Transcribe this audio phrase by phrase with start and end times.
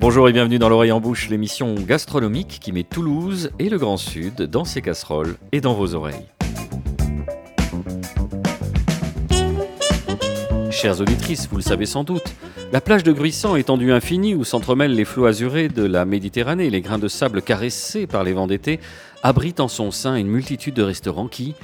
[0.00, 3.98] Bonjour et bienvenue dans l'oreille en bouche, l'émission gastronomique qui met Toulouse et le Grand
[3.98, 6.24] Sud dans ses casseroles et dans vos oreilles.
[10.70, 12.34] Chères auditrices, vous le savez sans doute,
[12.72, 16.80] la plage de Gruissant, étendue infinie où s'entremêlent les flots azurés de la Méditerranée, les
[16.80, 18.80] grains de sable caressés par les vents d'été,
[19.22, 21.54] abrite en son sein une multitude de restaurants qui,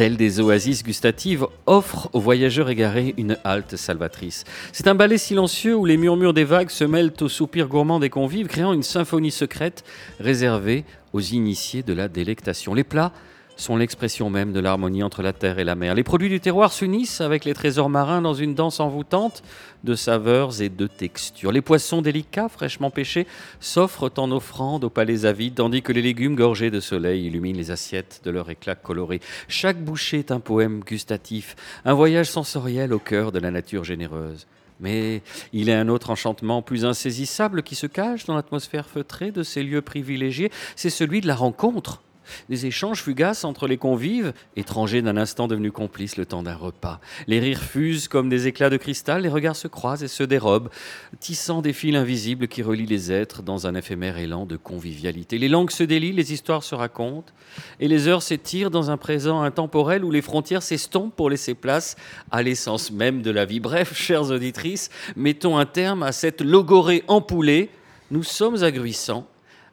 [0.00, 4.44] tels des oasis gustatives, offrent aux voyageurs égarés une halte salvatrice.
[4.72, 8.08] C'est un ballet silencieux où les murmures des vagues se mêlent aux soupirs gourmands des
[8.08, 9.84] convives, créant une symphonie secrète
[10.18, 12.72] réservée aux initiés de la délectation.
[12.72, 13.12] Les plats
[13.60, 15.94] sont l'expression même de l'harmonie entre la terre et la mer.
[15.94, 19.42] Les produits du terroir s'unissent avec les trésors marins dans une danse envoûtante
[19.84, 21.52] de saveurs et de textures.
[21.52, 23.26] Les poissons délicats, fraîchement pêchés,
[23.60, 27.70] s'offrent en offrande aux palais avides, tandis que les légumes gorgés de soleil illuminent les
[27.70, 29.20] assiettes de leur éclat coloré.
[29.48, 34.46] Chaque bouchée est un poème gustatif, un voyage sensoriel au cœur de la nature généreuse.
[34.80, 35.20] Mais
[35.52, 39.42] il y a un autre enchantement plus insaisissable qui se cache dans l'atmosphère feutrée de
[39.42, 42.00] ces lieux privilégiés, c'est celui de la rencontre
[42.48, 47.00] des échanges fugaces entre les convives, étrangers d'un instant devenus complices le temps d'un repas.
[47.26, 50.70] Les rires fusent comme des éclats de cristal, les regards se croisent et se dérobent,
[51.18, 55.38] tissant des fils invisibles qui relient les êtres dans un éphémère élan de convivialité.
[55.38, 57.32] Les langues se délient, les histoires se racontent,
[57.78, 61.96] et les heures s'étirent dans un présent intemporel où les frontières s'estompent pour laisser place
[62.30, 63.60] à l'essence même de la vie.
[63.60, 67.70] Bref, chères auditrices, mettons un terme à cette logorée empoulée.
[68.10, 69.26] Nous sommes agruissants,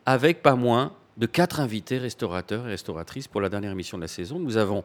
[0.05, 4.07] avec pas moins de quatre invités restaurateurs et restauratrices pour la dernière émission de la
[4.07, 4.39] saison.
[4.39, 4.83] Nous avons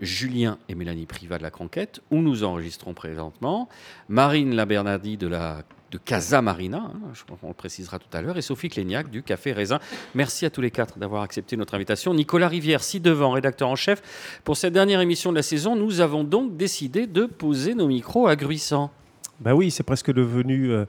[0.00, 3.68] Julien et Mélanie Privat de la Cranquette, où nous enregistrons présentement,
[4.08, 7.12] Marine Labernardi de la de Casa Marina, hein,
[7.42, 9.80] on le précisera tout à l'heure, et Sophie Cléniac du Café Raisin.
[10.14, 12.14] Merci à tous les quatre d'avoir accepté notre invitation.
[12.14, 14.40] Nicolas Rivière, ci-devant, rédacteur en chef.
[14.44, 18.28] Pour cette dernière émission de la saison, nous avons donc décidé de poser nos micros
[18.28, 18.92] à Gruissant.
[19.40, 20.84] Ben oui, c'est presque devenu euh,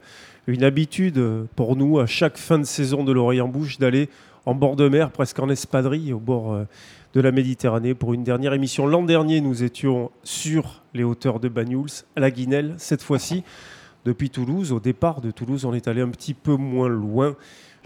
[0.46, 1.20] une habitude
[1.56, 4.08] pour nous, à chaque fin de saison de l'Oreille en Bouche, d'aller
[4.46, 6.64] en bord de mer, presque en espadrille, au bord euh,
[7.14, 8.86] de la Méditerranée, pour une dernière émission.
[8.86, 12.74] L'an dernier, nous étions sur les hauteurs de Banyuls, à la Guinelle.
[12.78, 13.44] Cette fois-ci,
[14.04, 17.36] depuis Toulouse, au départ de Toulouse, on est allé un petit peu moins loin,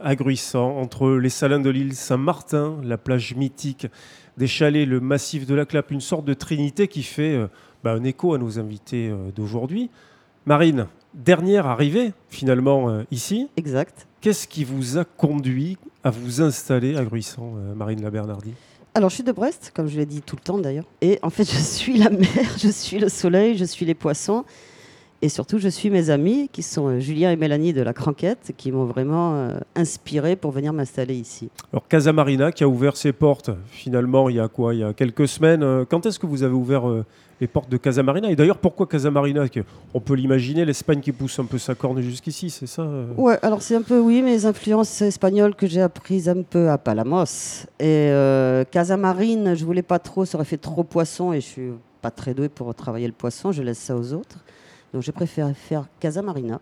[0.01, 3.87] à Gruissant, entre les salins de l'île Saint-Martin, la plage mythique
[4.37, 7.49] des chalets, le massif de la Clappe, une sorte de trinité qui fait euh,
[7.83, 9.91] bah, un écho à nos invités euh, d'aujourd'hui.
[10.45, 13.49] Marine, dernière arrivée finalement ici.
[13.57, 14.07] Exact.
[14.21, 18.55] Qu'est-ce qui vous a conduit à vous installer à Gruissant, euh, Marine La Bernardi
[18.95, 20.87] alors, je suis de Brest, comme je l'ai dit tout le temps d'ailleurs.
[21.03, 22.29] Et en fait, je suis la mer,
[22.59, 24.47] je suis le soleil, je suis les poissons.
[25.21, 28.55] Et surtout, je suis mes amis, qui sont euh, Julien et Mélanie de la Cranquette,
[28.57, 31.51] qui m'ont vraiment euh, inspiré pour venir m'installer ici.
[31.75, 34.73] Alors, Casa Marina, qui a ouvert ses portes, finalement, il y a quoi?
[34.73, 35.85] Il y a quelques semaines.
[35.91, 36.85] Quand est-ce que vous avez ouvert
[37.41, 38.31] les portes de Casamarina.
[38.31, 39.45] Et d'ailleurs, pourquoi Casamarina?
[39.93, 43.07] On peut l'imaginer, l'Espagne qui pousse un peu sa corne jusqu'ici, c'est ça euh?
[43.17, 46.79] Ouais, alors c'est un peu, oui, mes influences espagnoles que j'ai apprises un peu à
[46.79, 47.67] Palamos.
[47.79, 51.71] Et euh, Casamarine, je voulais pas trop, ça aurait fait trop poisson et je suis
[52.01, 54.45] pas très doué pour travailler le poisson, je laisse ça aux autres.
[54.93, 56.61] Donc j'ai préféré faire Casamarina.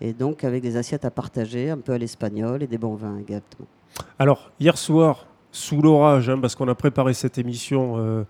[0.00, 3.18] Et donc avec des assiettes à partager, un peu à l'espagnol et des bons vins
[3.18, 3.66] également.
[4.18, 7.94] Alors, hier soir, sous l'orage, hein, parce qu'on a préparé cette émission.
[7.96, 8.24] Euh,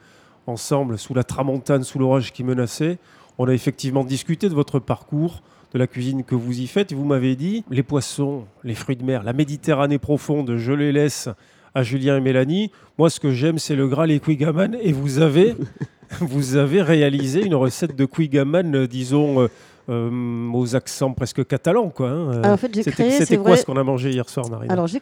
[0.46, 2.98] ensemble sous la tramontane, sous l'orage qui menaçait.
[3.38, 5.42] On a effectivement discuté de votre parcours,
[5.72, 6.92] de la cuisine que vous y faites.
[6.92, 11.28] Vous m'avez dit, les poissons, les fruits de mer, la Méditerranée profonde, je les laisse
[11.74, 12.70] à Julien et Mélanie.
[12.96, 14.76] Moi, ce que j'aime, c'est le gras, les quigaman.
[14.80, 15.54] Et vous avez,
[16.20, 19.48] vous avez réalisé une recette de quigaman, euh, disons,
[19.88, 21.90] euh, euh, aux accents presque catalans.
[21.90, 22.52] Quoi, hein.
[22.52, 23.10] en fait, j'ai créé.
[23.12, 25.00] C'était quoi ce qu'on a mangé hier soir, Marine Alors, j'ai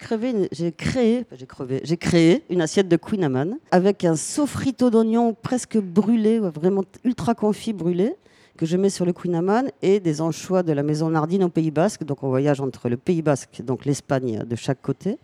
[0.52, 5.34] j'ai créé, j'ai crevé, j'ai créé une assiette de Queen Amman avec un sofrito d'oignons
[5.34, 8.14] presque brûlé, vraiment ultra confit brûlé
[8.56, 11.48] que je mets sur le Queen Amman et des anchois de la maison Nardine au
[11.48, 12.04] Pays Basque.
[12.04, 15.18] Donc on voyage entre le Pays Basque, donc l'Espagne de chaque côté,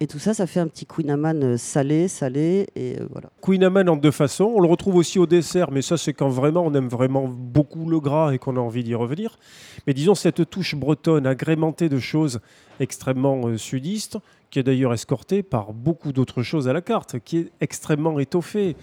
[0.00, 3.30] et tout ça, ça fait un petit Queen euh, salé, salé, et euh, voilà.
[3.42, 4.52] Queen en deux façons.
[4.54, 7.88] On le retrouve aussi au dessert, mais ça, c'est quand vraiment on aime vraiment beaucoup
[7.88, 9.38] le gras et qu'on a envie d'y revenir.
[9.86, 12.40] Mais disons, cette touche bretonne agrémentée de choses
[12.78, 14.18] extrêmement euh, sudistes,
[14.50, 18.76] qui est d'ailleurs escortée par beaucoup d'autres choses à la carte, qui est extrêmement étoffée.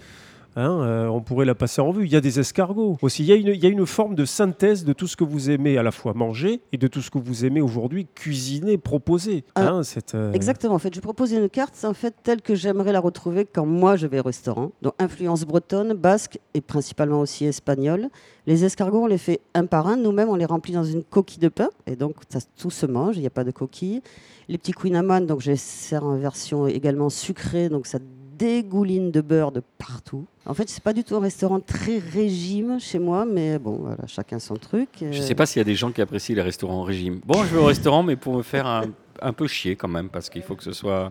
[0.58, 2.06] Hein, euh, on pourrait la passer en vue.
[2.06, 3.22] Il y a des escargots aussi.
[3.22, 5.22] Il y, a une, il y, a une, forme de synthèse de tout ce que
[5.22, 8.78] vous aimez à la fois manger et de tout ce que vous aimez aujourd'hui cuisiner,
[8.78, 9.44] proposer.
[9.54, 9.82] Ah, hein,
[10.14, 10.74] euh, Exactement.
[10.74, 13.96] En fait, je propose une carte en fait telle que j'aimerais la retrouver quand moi
[13.96, 14.72] je vais au restaurant.
[14.80, 18.08] Donc influence bretonne, basque et principalement aussi espagnole.
[18.46, 19.96] Les escargots, on les fait un par un.
[19.96, 23.18] Nous-mêmes, on les remplit dans une coquille de pain et donc ça, tout se mange.
[23.18, 24.00] Il n'y a pas de coquille.
[24.48, 27.98] Les petits queen donc je les sers en version également sucrée, donc ça
[28.38, 30.26] dégouline de beurre de partout.
[30.44, 34.06] En fait, c'est pas du tout un restaurant très régime chez moi, mais bon, voilà,
[34.06, 34.88] chacun son truc.
[35.00, 36.82] Je ne Euh, sais pas s'il y a des gens qui apprécient les restaurants en
[36.84, 37.20] régime.
[37.26, 38.84] Bon, je vais au restaurant, mais pour me faire un,
[39.20, 41.10] un peu chier quand même, parce qu'il faut que ce soit.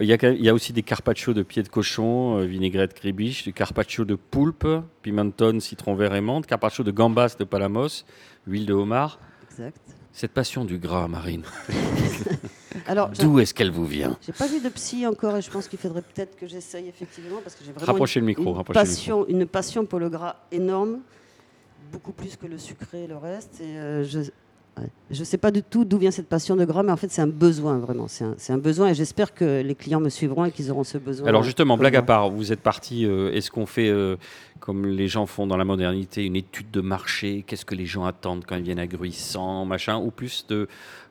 [0.00, 2.44] Il y, a, quand- il y a aussi des carpaccio de pieds de cochon, euh,
[2.44, 4.66] vinaigrette gribiche, du carpaccio de poulpe,
[5.02, 8.04] pimenton, citron vert et menthe, carpaccio de gambas de palamos,
[8.46, 9.18] huile de homard.
[9.50, 9.80] Exact.
[10.12, 11.44] Cette passion du gras, Marine,
[12.86, 14.18] Alors, d'où est-ce qu'elle vous vient?
[14.22, 17.38] J'ai pas vu de psy encore et je pense qu'il faudrait peut-être que j'essaye effectivement
[17.42, 19.98] parce que j'ai vraiment Rapprochez une, le micro, une rapprochez le passion, une passion pour
[19.98, 21.00] le gras énorme,
[21.92, 23.60] beaucoup plus que le sucré et le reste.
[23.60, 24.20] Et euh, je
[24.80, 24.88] ouais.
[25.10, 27.22] je sais pas du tout d'où vient cette passion de gras, mais en fait c'est
[27.22, 28.06] un besoin vraiment.
[28.08, 31.26] C'est un, besoin et j'espère que les clients me suivront et qu'ils auront ce besoin.
[31.28, 34.16] Alors justement, comme blague à part, vous êtes parti, euh, est-ce qu'on fait, euh,
[34.60, 37.44] comme les gens font dans la modernité, une étude de marché?
[37.46, 39.98] Qu'est-ce que les gens attendent quand ils viennent à Gruissant, machin?
[39.98, 40.68] Ou plus de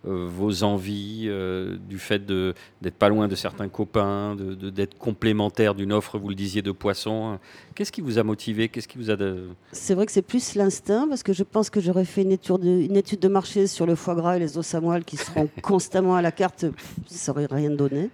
[0.07, 4.97] euh, vos envies, euh, du fait d'être pas loin de certains copains, de- de- d'être
[4.97, 7.37] complémentaire d'une offre, vous le disiez, de poisson
[7.75, 8.69] Qu'est-ce qui vous a motivé?
[8.69, 9.15] Qu'est-ce qui vous a...
[9.17, 12.31] de- C'est vrai que c'est plus l'instinct, parce que je pense que j'aurais fait une
[12.31, 14.75] étude, de, une étude de marché sur le foie gras et les os
[15.05, 16.65] qui seront constamment à la carte,
[17.07, 18.09] ça aurait rien donné.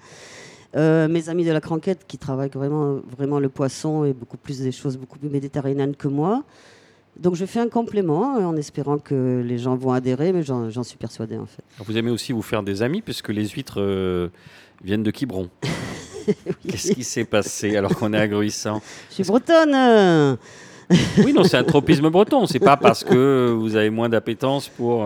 [0.75, 4.59] Euh, mes amis de la cranquette qui travaillent vraiment, vraiment le poisson et beaucoup plus
[4.59, 6.43] des choses beaucoup plus méditerranéennes que moi.
[7.17, 10.83] Donc je fais un complément euh, en espérant que les gens vont adhérer, mais j'en
[10.83, 11.63] suis persuadée en fait.
[11.79, 14.27] Vous aimez aussi vous faire des amis, puisque les huîtres euh,
[14.83, 15.49] viennent de Quiberon.
[16.67, 18.81] Qu'est-ce qui s'est passé alors qu'on est à Gruissant?
[19.09, 20.37] Je suis bretonne.
[21.17, 22.45] Oui, non, c'est un tropisme breton.
[22.45, 25.05] C'est pas parce que vous avez moins d'appétence pour.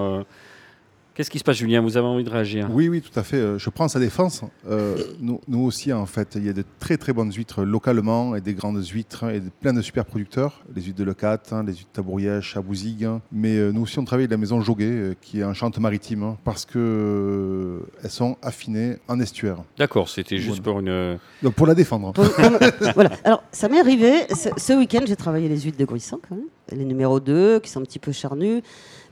[1.19, 3.35] Qu'est-ce qui se passe, Julien Vous avez envie de réagir Oui, oui, tout à fait.
[3.35, 4.41] Euh, Je prends sa défense.
[4.69, 8.37] Euh, nous, nous aussi, en fait, il y a de très très bonnes huîtres localement
[8.37, 10.63] et des grandes huîtres et de- plein de super producteurs.
[10.73, 13.21] Les huîtres de Lecat, hein, les huîtres de Tabourièche, hein.
[13.33, 15.77] Mais euh, nous aussi, on travaille avec la maison Joguet, euh, qui est en chante
[15.77, 19.57] maritime, hein, parce que euh, elles sont affinées en estuaire.
[19.77, 21.19] D'accord, c'était juste pour une.
[21.43, 22.13] Donc pour la défendre.
[22.13, 22.23] Pour-
[22.95, 23.11] voilà.
[23.25, 24.21] Alors, ça m'est arrivé.
[24.33, 25.97] Ce, ce week-end, j'ai travaillé les huîtres de quand
[26.31, 26.45] même.
[26.71, 28.61] Les numéros 2, qui sont un petit peu charnus.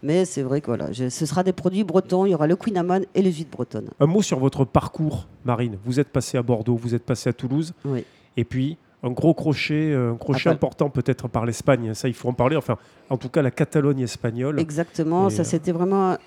[0.04, 2.26] Mais c'est vrai que voilà, je- ce sera des produits bretons.
[2.26, 3.90] Il y aura le Queen Amman et les huîtres bretonnes.
[4.00, 5.78] Un mot sur votre parcours, Marine.
[5.86, 8.04] Vous êtes passé à Bordeaux, vous êtes passé à Toulouse, Oui.
[8.38, 11.94] et puis un gros crochet, euh, un crochet important peut-être par l'Espagne.
[11.94, 12.56] Ça, il faut en parler.
[12.56, 12.78] Enfin,
[13.10, 14.60] en tout cas, la Catalogne espagnole.
[14.60, 15.28] Exactement.
[15.30, 16.18] Et, ça, euh, c'était vraiment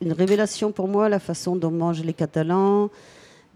[0.00, 2.86] une révélation pour moi, la façon dont mangent les Catalans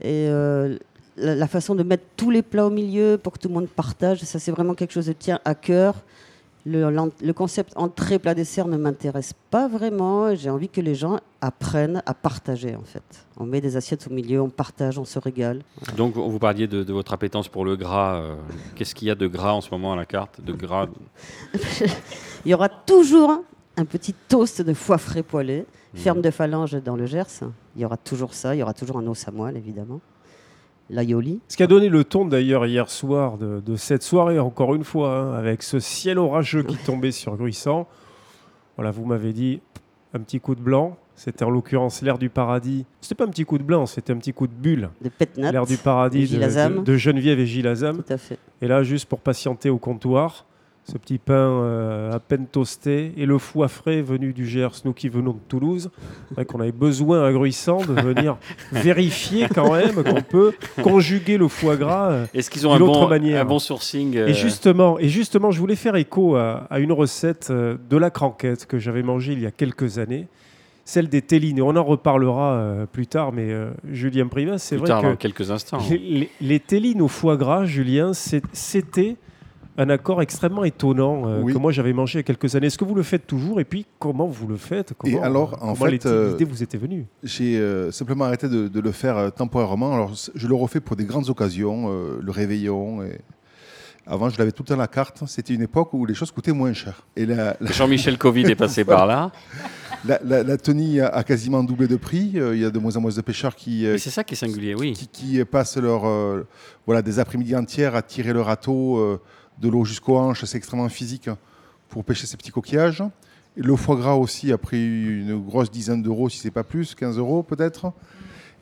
[0.01, 0.77] et euh,
[1.17, 3.69] la, la façon de mettre tous les plats au milieu pour que tout le monde
[3.69, 4.21] partage.
[4.23, 5.95] Ça, c'est vraiment quelque chose de tient à cœur.
[6.65, 10.35] Le, concept entrée, plat, dessert ne m'intéresse pas vraiment.
[10.35, 13.03] J'ai envie que les gens apprennent à partager, en fait.
[13.37, 15.63] On met des assiettes au milieu, on partage, on se régale.
[15.97, 18.15] Donc, vous parliez de, de votre appétence pour le gras.
[18.17, 18.37] euh,
[18.77, 20.87] Qu'est-ce qu'il y a de gras en ce moment à la carte De gras?
[22.45, 23.43] Il y aura toujours
[23.77, 25.65] un petit toast de foie frais poêlé,
[25.95, 27.41] ferme de phalange dans le Gers.
[27.75, 28.55] Il y aura toujours ça.
[28.55, 30.01] Il y aura toujours un os à moelle, évidemment.
[30.93, 31.41] L'aioli.
[31.49, 34.85] Ce qui a donné le ton d'ailleurs hier soir de, de cette soirée, encore une
[34.85, 37.89] fois, hein, avec ce ciel orageux qui tombait sur Gruissant.
[38.77, 39.61] Voilà, vous m'avez dit
[40.15, 40.97] un petit coup de blanc.
[41.15, 42.87] C'était en l'occurrence l'air du paradis.
[43.01, 44.89] C'était pas un petit coup de blanc, c'était un petit coup de bulle.
[45.03, 45.51] de.
[45.53, 46.39] L'air du paradis de-
[46.83, 48.03] de Geneviève et Gilles Azam.
[48.03, 48.39] Tout à fait.
[48.63, 50.47] Et là, juste pour patienter au comptoir,
[50.85, 54.93] ce petit pain euh, à peine toasté et le foie frais venu du Gers, nous
[54.93, 55.91] qui venons de Toulouse,
[56.49, 58.37] qu'on avait besoin à Gruissant de venir
[58.73, 60.53] vérifier quand même qu'on peut
[60.83, 62.11] conjuguer le foie gras.
[62.11, 63.43] euh, Est-ce qu'ils ont un bon, manière.
[63.43, 66.93] un bon sourcing euh, Et justement, et justement, je voulais faire écho à, à une
[66.93, 70.27] recette euh, de la cranquette que j'avais mangée il y a quelques années,
[70.85, 71.59] celle des tellines.
[71.59, 73.55] Et on en reparlera plus tard, mais
[73.89, 77.67] Julien Privat, c'est vrai tard, que quelques instants les, les- les tellines au foie gras,
[77.67, 79.15] Julien, c'était
[79.79, 81.53] un accord extrêmement étonnant euh, Oui.
[81.55, 82.67] que moi j'avais mangé il y a quelques années.
[82.67, 84.93] Est-ce que vous le faites toujours Et puis, comment vous le faites?
[84.99, 87.07] Comment, alors, en comment fait, l'idée euh, vous était venue?
[87.23, 89.95] J'ai euh, simplement arrêté de, de le faire euh, temporairement.
[89.95, 93.03] Alors, je le refais pour des grandes occasions, euh, le réveillon.
[93.03, 93.19] Et...
[94.07, 95.23] Avant, je l'avais tout le temps à la carte.
[95.27, 97.07] C'était une époque où les choses coûtaient moins cher.
[97.17, 99.31] Et la, la, Jean-Michel Covid est passé par là.
[100.05, 102.33] la, la- la tenue a, quasiment doublé de prix.
[102.35, 104.25] Euh, Il y a de moins en moins de pêcheurs qui, euh, Mais c'est ça
[104.25, 104.93] qui est singulier, oui.
[104.93, 106.45] qui, qui passent leur, euh,
[106.85, 109.21] voilà, des après-midi entières à tirer le râteau euh,
[109.63, 110.45] de l'eau jusqu'aux hanches.
[110.45, 111.31] C'est extrêmement physique
[111.89, 113.03] pour pêcher ces petits coquillages.
[113.57, 116.95] Et le foie gras aussi a pris une grosse dizaine d'euros, si c'est pas plus,
[116.95, 117.93] 15 euros peut-être.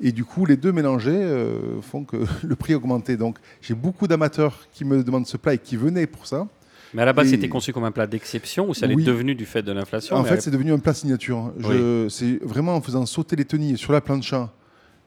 [0.02, 2.16] Et du coup, les deux mélangés euh, font que
[2.46, 3.16] le prix a augmenté.
[3.16, 6.46] Donc, j'ai beaucoup d'amateurs qui me demandent ce plat et qui venaient pour ça.
[6.92, 9.04] Mais à la base, Et- c'était conçu comme un plat d'exception ou ça l'est Oui.
[9.04, 11.52] devenu du fait de l'inflation En fait, c'est devenu un plat signature.
[11.58, 14.50] Je- C'est vraiment en faisant sauter les tenilles sur la plancha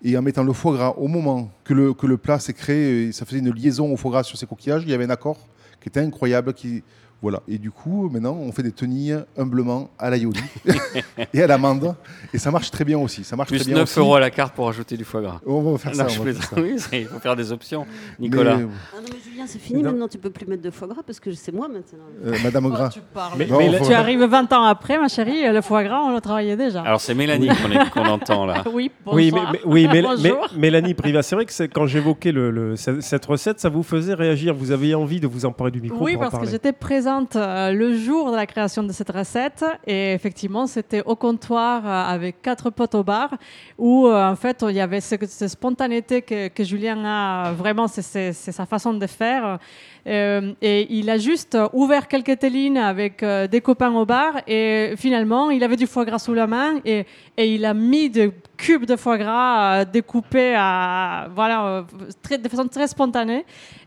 [0.01, 3.11] et en mettant le foie gras au moment que le, que le plat s'est créé,
[3.11, 4.83] ça faisait une liaison au foie gras sur ces coquillages.
[4.83, 5.37] Il y avait un accord
[5.83, 6.81] qui était incroyable, qui
[7.23, 7.41] Voilà.
[7.47, 10.41] Et du coup, maintenant, on fait des tenilles humblement à l'aïoli
[11.33, 11.95] et à l'amande.
[12.33, 13.23] Et ça marche très bien aussi.
[13.23, 13.97] Ça marche Plus très bien 9 aussi.
[13.99, 15.39] euros à la carte pour ajouter du foie gras.
[15.45, 16.03] On va faire ça.
[16.03, 16.55] Non, on je va faire ça.
[16.61, 17.85] Oui, il faut faire des options.
[18.19, 18.57] Nicolas.
[18.57, 19.91] Mais, Ah non, mais Julien, c'est fini Non.
[19.91, 22.03] maintenant, tu peux plus mettre de foie gras parce que c'est moi maintenant.
[22.25, 22.89] euh, Madame Gras.
[22.89, 23.33] Tu parles.
[23.37, 25.83] Mais- Non, mais on la- va- Tu arrives 20 ans après, ma chérie, le foie
[25.85, 26.81] gras, on le travaillait déjà.
[26.81, 28.63] Alors c'est Mélanie qu'on est- qu'on entend là.
[28.73, 30.47] oui, Oui, mais, oui, mais- mais- Bonjour.
[30.57, 33.83] Mélanie Priva, c'est vrai que c'est- quand j'évoquais le, le- ce- cette recette, ça vous
[33.83, 34.53] faisait réagir.
[34.53, 37.12] Vous aviez envie de vous emparer du micro Oui, pour en parce que j'étais présente
[37.35, 42.13] euh, le jour de la création de cette recette et effectivement, c'était au comptoir euh,
[42.15, 43.29] avec quatre potes au bar
[43.77, 48.33] où euh, en fait il y avait ce- cette spontanéité que, Julien a vraiment, c'est
[48.33, 49.59] sa façon de faire.
[50.05, 54.95] Euh, et il a juste ouvert quelques télines avec euh, des copains au bar et
[54.97, 57.05] finalement il avait du foie gras sous la main et,
[57.37, 62.67] il a mis des cubes de foie gras euh, découpés à, voilà, euh, de façon
[62.67, 63.45] très spontanée.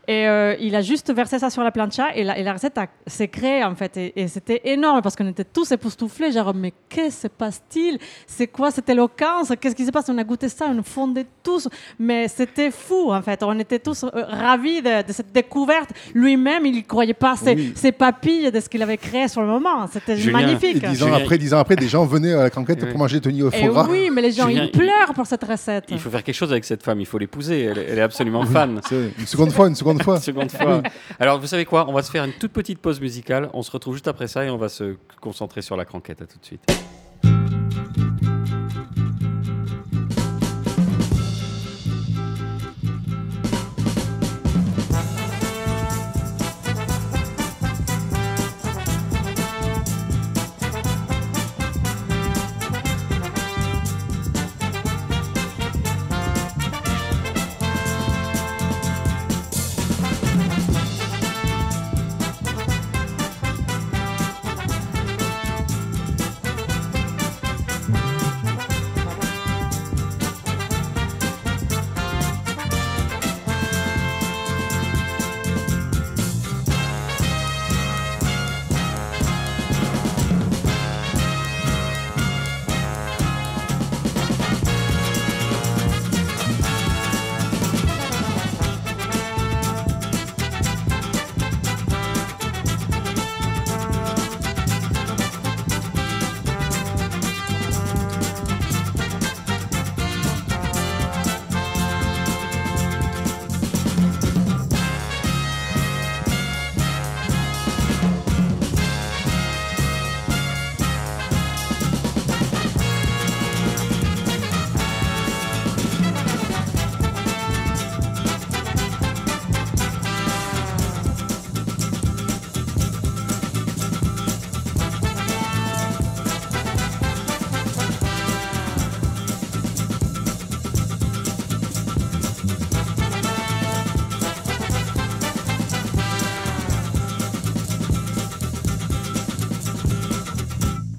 [0.09, 2.79] Et euh, il a juste versé ça sur la plancha et la, et la recette
[3.05, 3.97] s'est créée en fait.
[3.97, 6.31] Et, c'était énorme parce qu'on était tous époustouflés.
[6.31, 7.99] Genre, mais qu'est-ce qui se passe-t-il?
[8.25, 9.51] C'est quoi cette éloquence?
[9.59, 10.07] Qu'est-ce qui se passe?
[10.07, 11.67] On a goûté ça, on fondait tous.
[11.99, 13.43] Mais c'était fou en fait.
[13.43, 15.89] On était tous euh, ravis de cette découverte.
[16.13, 17.73] Lui-même, il ne croyait pas ses, Oui.
[17.75, 19.87] ses papilles de ce qu'il avait créé sur le moment.
[19.87, 20.83] C'était Et magnifique.
[20.85, 22.89] dix ans, après, dix ans après, des gens venaient à la canquette Oui.
[22.89, 23.87] pour manger des tenilles au Et foie gras.
[23.89, 25.85] oui, mais les gens, Julien, ils pleurent pour cette recette.
[25.89, 27.61] Il faut faire quelque chose avec cette femme, il faut l'épouser.
[27.61, 28.81] Elle, elle est absolument fan.
[28.91, 30.15] Une seconde fois, une seconde fois.
[30.17, 30.81] Une seconde fois.
[31.19, 33.49] Alors, vous savez quoi On va se faire une toute petite pause musicale.
[33.53, 36.21] On se retrouve juste après ça et on va se concentrer sur la cranquette.
[36.21, 36.61] À tout de suite.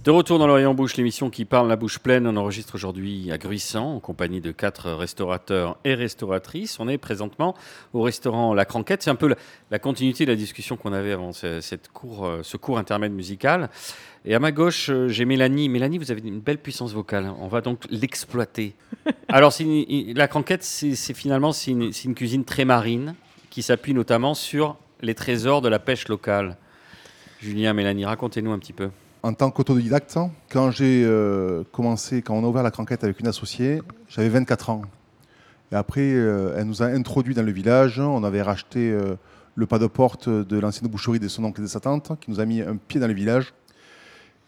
[0.08, 2.26] De retour dans l'Orient Bouche, l'émission qui parle la bouche pleine.
[2.26, 6.80] On enregistre aujourd'hui à Gruissant en compagnie de quatre restaurateurs et restauratrices.
[6.80, 7.54] On est présentement
[7.92, 9.02] au restaurant La Cranquette.
[9.02, 9.36] C'est un peu la,
[9.70, 11.90] la continuité de la discussion qu'on avait avant ce, cette
[12.22, 13.68] euh, ce court intermède musical.
[14.24, 15.68] Et à ma gauche, euh, j'ai Mélanie.
[15.68, 17.30] Mélanie, vous avez une belle puissance vocale.
[17.38, 18.74] On va donc l'exploiter.
[19.28, 23.14] Alors, une- la Cranquette, c'est finalement une, c'est une cuisine très marine
[23.50, 26.56] qui s'appuie notamment sur les trésors de la pêche locale.
[27.42, 28.88] Julien, Mélanie, racontez-nous un petit peu.
[29.24, 30.16] En tant qu'autodidacte,
[30.48, 34.70] quand j'ai euh, commencé, quand on a ouvert la cranquette avec une associée, j'avais 24
[34.70, 34.82] ans.
[35.72, 37.98] Et après, euh, elle nous a introduits dans le village.
[37.98, 39.16] On avait racheté euh,
[39.56, 42.30] le pas de porte de l'ancienne boucherie de son oncle et de sa tante, qui
[42.30, 43.54] nous a mis un pied dans le village.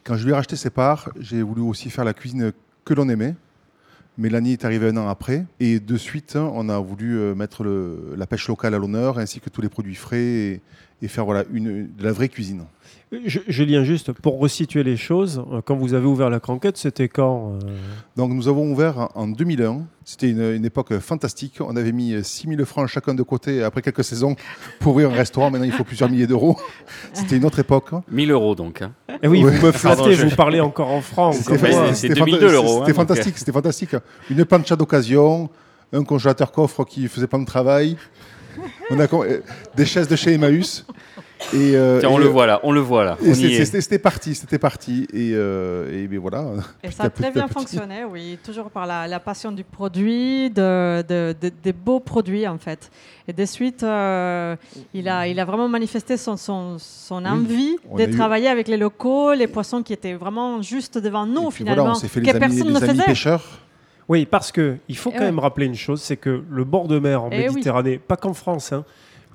[0.04, 2.52] Quand je lui ai racheté ses parts, j'ai voulu aussi faire la cuisine
[2.84, 3.34] que l'on aimait.
[4.18, 5.46] Mélanie est arrivée un an après.
[5.58, 9.62] Et de suite, on a voulu mettre la pêche locale à l'honneur, ainsi que tous
[9.62, 10.60] les produits frais,
[11.02, 12.64] et faire voilà, une, de la vraie cuisine.
[13.26, 17.08] Je, Julien, juste pour resituer les choses, euh, quand vous avez ouvert la cranquette, c'était
[17.08, 17.58] quand euh,
[18.16, 19.82] Donc nous avons ouvert en 2001.
[20.04, 21.58] C'était une, une époque fantastique.
[21.60, 24.36] On avait mis 6000 francs chacun de côté après quelques saisons
[24.78, 25.50] pour ouvrir un restaurant.
[25.50, 26.56] Maintenant, il faut plusieurs milliers d'euros.
[27.12, 27.90] C'était une autre époque.
[28.12, 28.80] 1000 euros donc.
[28.82, 28.92] hein.
[29.22, 29.56] Eh oui, Ouais.
[29.56, 31.34] vous me flattez, Pardon, je- vous parlez encore en francs.
[31.34, 31.86] C'était comme fait- moi.
[31.88, 33.96] c'est C'était 2002 fanta- l'euro, hein, C'était donc, fantastique, c'était fantastique.
[34.30, 35.50] Une plancha d'occasion,
[35.92, 37.96] un congélateur coffre qui faisait pas de travail,
[38.90, 39.06] on a
[39.76, 40.84] des chaises de chez Emmaüs.
[41.54, 43.16] Et, euh, Tiens, on et, le euh, voit là, on le voit là.
[43.32, 45.06] C'était parti, c'était parti.
[45.12, 46.44] Et, euh, et ben voilà.
[46.84, 51.02] Et ça a très bien fonctionné, oui, toujours par la, la passion du produit, de,
[51.08, 52.90] de- de- des beaux produits en fait.
[53.26, 54.54] Et de suite, euh,
[54.92, 58.76] il, a, il a vraiment manifesté son, son, son envie de eu- travailler avec les
[58.76, 62.26] locaux, les poissons qui étaient vraiment juste devant nous finalement, voilà, on s'est fait que
[62.26, 63.04] les amis, personne les ne amis faisait.
[63.04, 63.44] pêcheurs.
[64.10, 65.26] Oui, parce que il faut Eh quand ouais.
[65.26, 67.54] même rappeler une chose, c'est que le bord de mer en Eh oui.
[67.54, 68.84] Méditerranée, pas qu'en France, hein,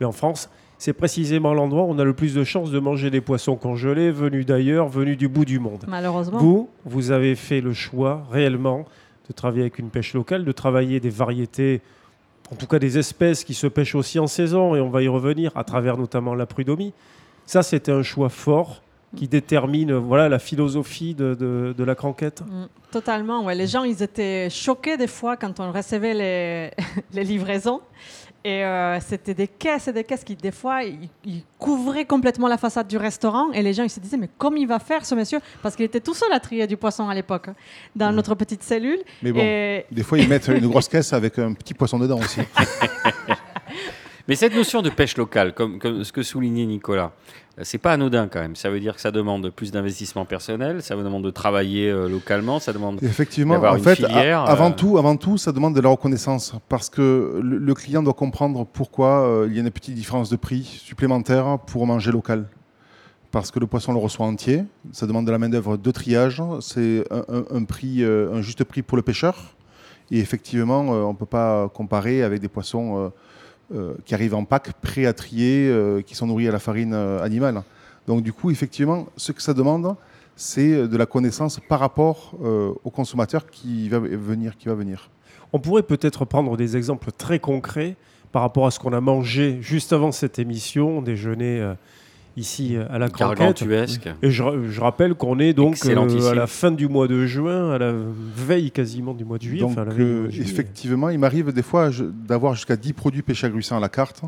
[0.02, 3.10] mais en France, c'est précisément l'endroit où on a le plus de chances de manger
[3.10, 5.86] des poissons congelés venus d'ailleurs, venus du bout du monde.
[5.88, 6.40] Malheureusement.
[6.40, 8.84] Vous, vous avez fait le choix réellement
[9.30, 11.80] de travailler avec une pêche locale, de travailler des variétés,
[12.52, 15.08] en tout cas des espèces qui se pêchent aussi en saison, et on va y
[15.08, 16.92] revenir à travers notamment la prud'homie.
[17.46, 18.82] Ça, c'était un choix fort
[19.16, 22.42] qui détermine voilà, la philosophie de, de- de la cranquette.
[22.42, 23.56] Mm, Totalement, ouais.
[23.56, 26.72] Les gens, ils étaient choqués des fois quand on recevait les,
[27.14, 27.82] les livraisons.
[28.48, 32.48] Et euh, c'était des caisses et des caisses qui, des fois, ils, ils couvraient complètement
[32.48, 33.52] la façade du restaurant.
[33.54, 35.40] Et les gens, ils se disaient, mais comment il va faire ce monsieur?
[35.64, 37.56] Parce qu'il était tout seul à trier du poisson à l'époque, hein,
[37.96, 39.00] dans notre petite cellule.
[39.24, 42.20] Mais bon, Et des fois, ils mettent une grosse caisse avec un petit poisson dedans
[42.20, 42.42] aussi.
[44.28, 47.12] Mais cette notion de pêche locale, comme, comme ce que soulignait Nicolas,
[47.60, 48.56] euh, c'est pas anodin quand même.
[48.56, 52.60] Ça veut dire que ça demande plus d'investissement personnel, ça demande de travailler euh, localement,
[52.60, 53.04] ça demande.
[53.04, 55.90] Effectivement, en une fait, filière, a- avant, euh, tout, avant tout, ça demande de la
[55.90, 59.94] reconnaissance parce que le, le client doit comprendre pourquoi euh, il y a une petite
[59.96, 62.46] différence de prix supplémentaire pour manger local.
[63.32, 64.64] Parce que le poisson le reçoit entier,
[64.94, 68.64] ça demande de la main-d'œuvre de triage, c'est un, un- un prix, euh, un juste
[68.64, 69.56] prix pour le pêcheur.
[70.10, 73.10] Et effectivement, euh, on ne peut pas comparer avec des poissons euh, euh,
[74.06, 77.24] qui arrivent en pack, prêts à trier, euh, qui sont nourris à la farine euh,
[77.24, 77.64] animale.
[78.08, 79.96] Donc du coup, effectivement, ce que ça demande,
[80.36, 84.58] c'est de la connaissance par rapport euh, au consommateur qui va venir.
[84.58, 85.10] Qui va venir.
[85.54, 87.96] On pourrait peut-être prendre des exemples très concrets
[88.32, 91.74] par rapport à ce qu'on a mangé juste avant cette émission, déjeuner euh,
[92.38, 93.10] ici euh, à la.
[93.10, 94.10] Gargantuesque.
[94.22, 97.72] Et je, je rappelle qu'on est donc euh, à la fin du mois de juin,
[97.72, 99.62] à la veille quasiment du mois de juillet.
[99.62, 100.46] Donc enfin, euh, juillet.
[100.46, 101.90] effectivement, il m'arrive des fois
[102.28, 104.22] d'avoir jusqu'à 10 produits pêchés à gruissant à la carte.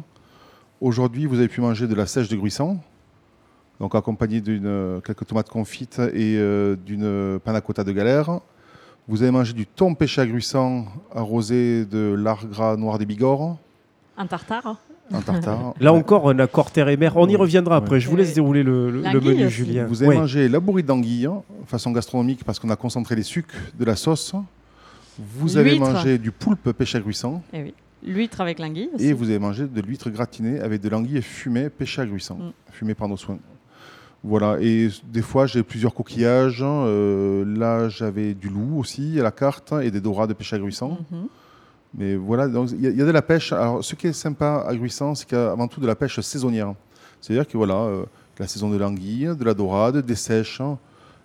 [0.80, 2.78] Aujourd'hui, vous avez pu manger de la sèche de gruissant,
[3.80, 8.40] donc accompagné d'une quelques tomates confites et euh, d'une panna cotta de galère.
[9.08, 10.86] Vous avez mangé du thon pêché à gruissant
[11.16, 13.58] arrosé de lard gras noir des Bigorres
[14.18, 14.78] en tartare.
[15.14, 15.74] En tartare.
[15.80, 17.16] Là encore, un accord terre et mer.
[17.18, 18.00] On y reviendra après.
[18.00, 19.56] Je vous laisse dérouler le, le- le L'anguille menu, aussi.
[19.56, 19.86] Julien.
[19.86, 20.18] Vous avez Ouais.
[20.18, 21.28] mangé la bourrée d'anguille,
[21.66, 24.34] façon gastronomique, parce qu'on a concentré les sucres de la sauce.
[25.20, 25.92] Vous avez L'huître.
[25.92, 27.42] mangé du poulpe pêché à gruissant.
[27.54, 27.74] Et Eh oui.
[28.06, 29.06] L'huître avec l'anguille aussi.
[29.08, 32.52] Et vous avez mangé de l'huître gratinée avec de l'anguille fumée pêchée à gruissant, Mm.
[32.72, 33.40] fumée par nos soins.
[34.24, 36.62] Voilà, et des fois j'ai plusieurs coquillages.
[36.64, 40.98] euh, là j'avais du loup aussi à la carte et des dorades pêchées à gruissant.
[41.12, 41.28] Mhm.
[41.96, 43.52] Mais voilà, donc il y, a- il y a de la pêche.
[43.54, 45.96] Alors ce qui est sympa à gruissant, c'est qu'il y a avant tout de la
[45.96, 46.74] pêche saisonnière.
[47.22, 48.06] C'est-à-dire que voilà, euh,
[48.40, 50.62] la saison de l'anguille, de la dorade, des sèches.
[50.62, 50.78] hein.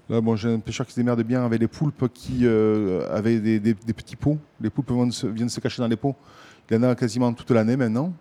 [0.09, 3.39] Là, bon, j'ai un pêcheur qui se démerde bien avec les poulpes qui euh, avaient
[3.41, 4.39] des, des- des petits pots.
[4.61, 6.15] Les poulpes viennent se, viennent se cacher dans les pots.
[6.71, 8.13] Il y en a quasiment toute l'année maintenant.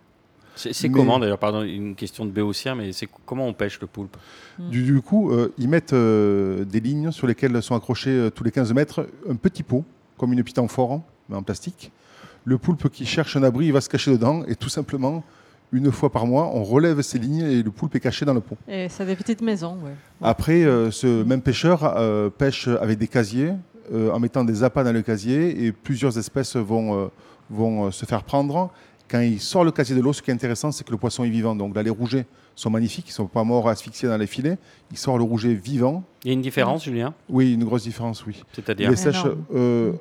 [0.54, 3.86] C'est Mais- comment d'ailleurs, pardon, une question de béotien, mais c'est comment on pêche le
[3.86, 4.16] poulpe?
[4.58, 8.44] Du, du coup, euh, ils mettent euh, des lignes sur lesquelles sont accrochés euh, tous
[8.44, 9.82] les 15 mètres un petit pot,
[10.18, 11.90] comme une petite amphore, hein, mais en plastique.
[12.44, 15.22] Le poulpe qui cherche un abri, il va se cacher dedans et tout simplement,
[15.72, 18.40] une fois par mois, on relève ces lignes et le poulpe est caché dans le
[18.40, 18.56] pot.
[18.68, 19.92] Et c'est des petites maisons, ouais.
[20.20, 23.52] Après, euh, ce même pêcheur euh, pêche avec des casiers,
[23.92, 27.06] euh, en mettant des appâts dans le casier et plusieurs espèces vont, euh,
[27.48, 28.70] vont euh, se faire prendre.
[29.08, 31.24] Quand il sort le casier de l'eau, ce qui est intéressant, c'est que le poisson
[31.24, 31.54] est vivant.
[31.54, 32.24] Donc là, les rougets
[32.54, 34.56] sont magnifiques, ils ne sont pas morts asphyxiés dans les filets.
[34.90, 36.02] Il sort le rouget vivant.
[36.24, 37.12] Il y a une différence, Julien?
[37.28, 38.42] Oui, une grosse différence, oui.
[38.54, 39.24] C'est-à-dire Les sèches,
[39.54, 39.92] euh,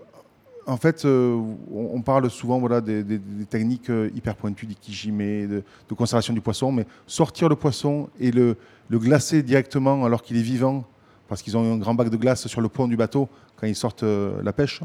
[0.72, 1.36] en fait, euh,
[1.74, 5.94] on, on parle souvent voilà, des, des- des techniques euh, hyper pointues d'ikijime, de, de
[5.96, 8.56] conservation du poisson, mais sortir le poisson et le,
[8.90, 10.84] le glacer directement alors qu'il est vivant,
[11.28, 13.76] parce qu'ils ont un grand bac de glace sur le pont du bateau quand ils
[13.76, 14.82] sortent euh, la pêche,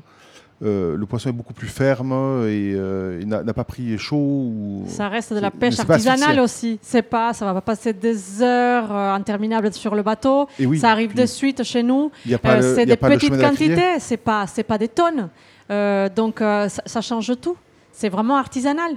[0.62, 2.12] euh, le poisson est beaucoup plus ferme
[2.46, 4.16] et euh, il n'a pas pris chaud.
[4.16, 4.85] Ou...
[4.87, 6.79] Ça reste de la pêche artisanale aussi.
[6.81, 10.49] C'est pas, ça va pas passer des heures euh, interminables sur le bateau.
[10.59, 12.11] Oui, ça arrive de suite chez nous.
[12.25, 13.99] C'est des petites quantités.
[13.99, 15.29] C'est pas, c'est pas des tonnes.
[15.70, 17.57] Euh, donc euh, ça, ça change tout.
[17.92, 18.92] C'est vraiment artisanal.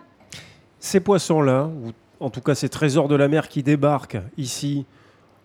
[0.79, 4.85] Ces poissons-là, ou en tout cas ces trésors de la mer qui débarquent ici,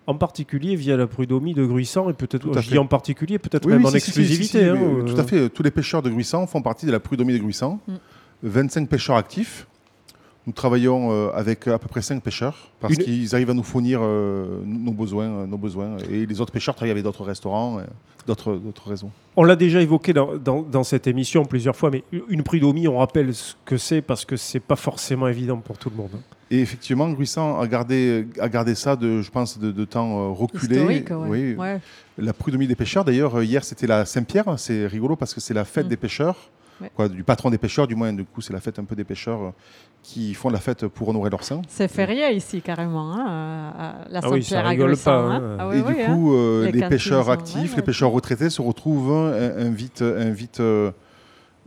[0.07, 2.73] en particulier via la prud'homie de Gruissant, et peut-être, Tout à je fait.
[2.73, 4.59] dis en particulier, peut-être Oui, même oui, en si, si, si, exclusivité.
[4.59, 5.49] si, si, hein, oui, euh, Tout à fait.
[5.49, 7.79] Tous les pêcheurs de Gruissant font partie de la prud'homie de Gruissant.
[7.87, 7.93] Mm.
[8.43, 9.67] 25 pêcheurs actifs.
[10.47, 13.63] Nous travaillons euh, avec à peu près 5 pêcheurs parce Une- qu'ils arrivent à nous
[13.63, 15.97] fournir euh, nos, besoins, euh, nos besoins.
[16.11, 17.83] Et les autres pêcheurs travaillent avec d'autres restaurants, euh,
[18.27, 19.09] d'autres d'autres réseaux.
[19.35, 22.97] On l'a déjà évoqué dans, dans- dans cette émission plusieurs fois, mais une prud'homie, on
[22.99, 26.09] rappelle ce que c'est parce que c'est pas forcément évident pour tout le monde.
[26.15, 26.19] hein.
[26.51, 30.31] Et effectivement, Gruissant a gardé, a gardé ça, de, je pense, de, de temps euh,
[30.31, 30.75] reculé.
[30.75, 31.27] Historique, ouais.
[31.27, 31.79] Oui, Ouais.
[32.19, 35.55] La prud'homie des pêcheurs, d'ailleurs, euh, hier c'était la Saint-Pierre, c'est rigolo parce que c'est
[35.55, 35.89] la fête Mm.
[35.89, 36.35] des pêcheurs,
[36.81, 36.91] Ouais.
[36.93, 39.05] quoi, du patron des pêcheurs, du moins, du coup, c'est la fête un peu des
[39.05, 39.49] pêcheurs euh,
[40.03, 41.61] qui font la fête pour honorer leur saint.
[41.69, 43.25] C'est férié ici carrément, hein,
[43.77, 45.41] à- à la Ah oui, ça rigole pas, hein.
[45.41, 45.57] hein.
[45.59, 46.05] Ah oui, et oui, du hein.
[46.13, 50.91] coup, euh, Les pêcheurs sont actifs, les pêcheurs retraités se retrouvent, invitent, invitent, euh,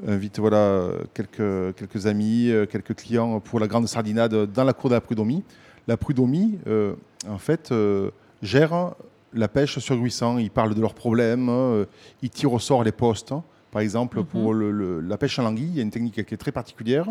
[0.06, 4.90] invitent voilà, quelques, quelques amis, euh, quelques clients pour la grande sardinade dans la cour
[4.90, 5.42] de la prud'homie.
[5.86, 6.92] La prud'homie, euh,
[7.28, 8.10] en fait, euh,
[8.42, 8.92] gère
[9.32, 10.36] la pêche sur Gruissant.
[10.36, 11.86] Ils parlent de leurs problèmes, euh,
[12.22, 13.32] ils tirent au sort les postes.
[13.78, 14.24] Par exemple, Mhm.
[14.24, 16.50] pour le- le- la pêche à l'anguille, il y a une technique qui est très
[16.50, 17.06] particulière,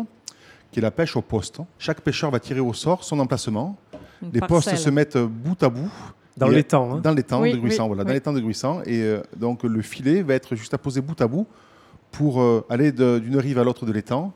[0.70, 1.60] qui est la pêche au poste.
[1.78, 3.78] Chaque pêcheur va tirer au sort son emplacement.
[4.22, 5.90] Une Les postes se mettent bout à bout.
[6.36, 6.92] Dans les temps.
[6.96, 7.00] hein.
[7.02, 8.08] Dans les temps Oui, de Gruissant, oui, voilà, oui.
[8.08, 8.82] dans les temps de Gruissant.
[8.84, 11.46] Et euh, donc le filet va être juste à poser bout à bout
[12.12, 14.34] pour euh, aller d'une rive à l'autre de l'étang.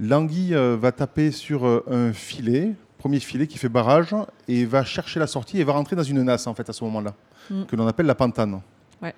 [0.00, 4.12] L'anguille euh, va taper sur euh, un filet, premier filet qui fait barrage,
[4.48, 6.82] et va chercher la sortie et va rentrer dans une nasse en fait à ce
[6.82, 7.14] moment-là,
[7.48, 7.62] Mm.
[7.66, 8.60] que l'on appelle la pantane.
[9.00, 9.14] Ouais.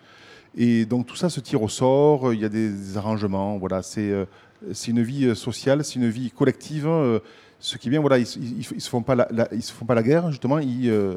[0.57, 3.83] Et donc tout ça se tire au sort, euh, il y a des arrangements, voilà,
[3.83, 4.25] c'est euh,
[4.73, 6.87] c'est une vie euh, sociale, c'est une vie collective.
[6.87, 7.21] euh,
[7.59, 9.73] ce qui est bien, voilà, ils, ils, ils se font pas la, la- ils se
[9.73, 11.15] font pas la guerre, justement, ils, euh,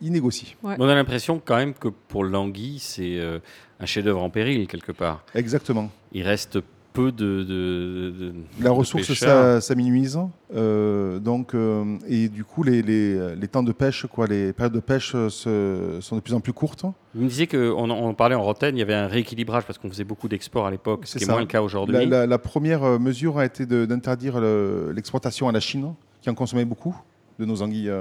[0.00, 0.48] ils négocient.
[0.62, 0.74] Ouais.
[0.78, 3.38] On a l'impression quand même que pour l'anguille, c'est euh,
[3.78, 5.22] un chef-d'œuvre en péril quelque part.
[5.34, 5.90] Exactement.
[6.12, 6.58] Il reste
[6.96, 7.42] peu de.
[7.44, 10.18] de- de- La de ressource ça, ça minimise.
[10.54, 14.72] Euh, donc, euh, et du coup, les, les- les temps de pêche, quoi, les périodes
[14.74, 16.84] de pêche euh, se- sont de plus en plus courtes.
[17.14, 19.88] Vous me disiez qu'on on parlait en Rotten, il y avait un rééquilibrage parce qu'on
[19.90, 21.94] faisait beaucoup d'exports à l'époque, ce C'est qui est moins le cas aujourd'hui.
[21.94, 26.34] La, la- la première mesure a été d'interdire le- l'exportation à la Chine, qui en
[26.34, 26.96] consommait beaucoup
[27.38, 27.92] de nos anguilles.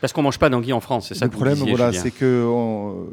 [0.00, 1.92] Parce qu'on mange pas d'anguille en France, c'est ça le que vous problème, disiez, voilà,
[1.92, 3.06] c'est que on-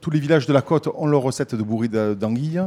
[0.00, 2.60] tous les villages de la côte ont leur recette de bourri d'a- d'anguilles.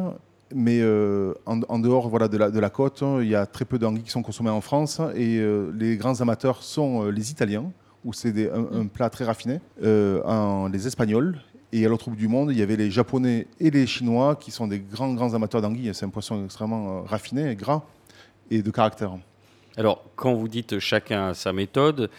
[0.54, 3.66] Mais euh, en, en dehors voilà, de, la, de la côte, il y a très
[3.66, 5.00] peu d'anguilles qui sont consommées en France.
[5.16, 7.72] Et euh, les grands amateurs sont euh, les Italiens,
[8.04, 11.38] où c'est un, un plat très raffiné, en- les Espagnols.
[11.74, 14.52] Et à l'autre bout du monde, il y avait les Japonais et les Chinois, qui
[14.52, 15.92] sont des grands, grands amateurs d'anguilles.
[15.94, 17.84] C'est un poisson extrêmement raffiné, gras
[18.50, 19.18] et de caractère.
[19.78, 22.10] Alors, quand vous dites chacun sa méthode,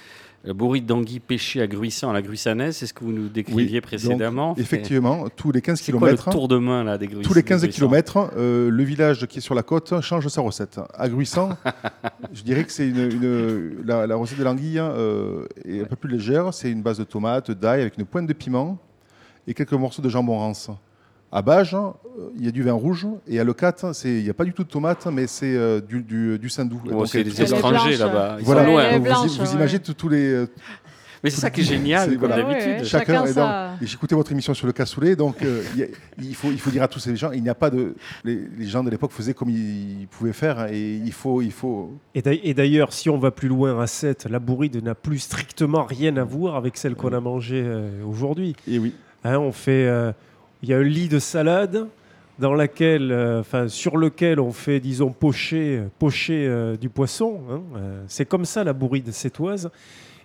[0.45, 4.55] bourri d'anguille pêché à Gruissant, à la Gruissanaise, c'est ce que vous nous décriviez précédemment.
[4.59, 6.31] Effectivement, tous les 15 C'est quoi le kilomètres.
[6.31, 9.41] tour de main là, des Tous les 15 des Gruissants km, le village qui est
[9.43, 10.81] sur la côte change sa recette.
[10.95, 11.51] À Gruissant,
[12.33, 15.97] je dirais que c'est une, une- la, la recette de l'anguille euh, est un peu
[15.97, 16.53] plus légère.
[16.53, 18.79] C'est une base de tomates, d'ail avec une pointe de piment
[19.47, 20.71] et quelques morceaux de jambon rance.
[21.35, 21.91] À Bage, euh,
[22.37, 24.53] il y a du vin rouge et à Leucate, c'est- il n'y a pas du
[24.53, 26.49] tout de tomates, mais c'est euh, du, du, du.
[26.61, 28.37] Oh, Donc, c'est des ça- étrangers là-bas.
[28.39, 28.99] Ils Voilà, sont loin.
[28.99, 30.47] Vous, imaginez tous- tous les, euh,
[31.25, 32.43] Mais c'est ça qui est génial, comme voilà.
[32.43, 32.85] d'habitude.
[32.85, 33.25] Chacun
[33.81, 35.87] Et J'écoutais votre émission sur le cassoulet, donc euh, il y a-
[36.21, 37.95] il, faut, il faut dire à tous ces gens, il n'y a pas de.
[38.25, 41.41] Les, les gens de l'époque faisaient comme ils pouvaient faire, hein, et il faut.
[41.41, 44.83] Il faut Et d'ail- Et d'ailleurs, si on va plus loin à 7, la bourride
[44.85, 47.65] n'a plus strictement rien à voir avec celle qu'on a mangée
[48.07, 48.55] aujourd'hui.
[48.69, 48.93] et oui.
[49.25, 50.11] Hein, on fait, euh,
[50.63, 51.89] il y a un lit de salade
[52.39, 57.41] dans laquelle, euh, sur lequel on fait, disons, pocher, pocher euh, du poisson.
[57.51, 57.63] hein.
[57.77, 59.71] Euh, c'est comme ça la bourride sétoise.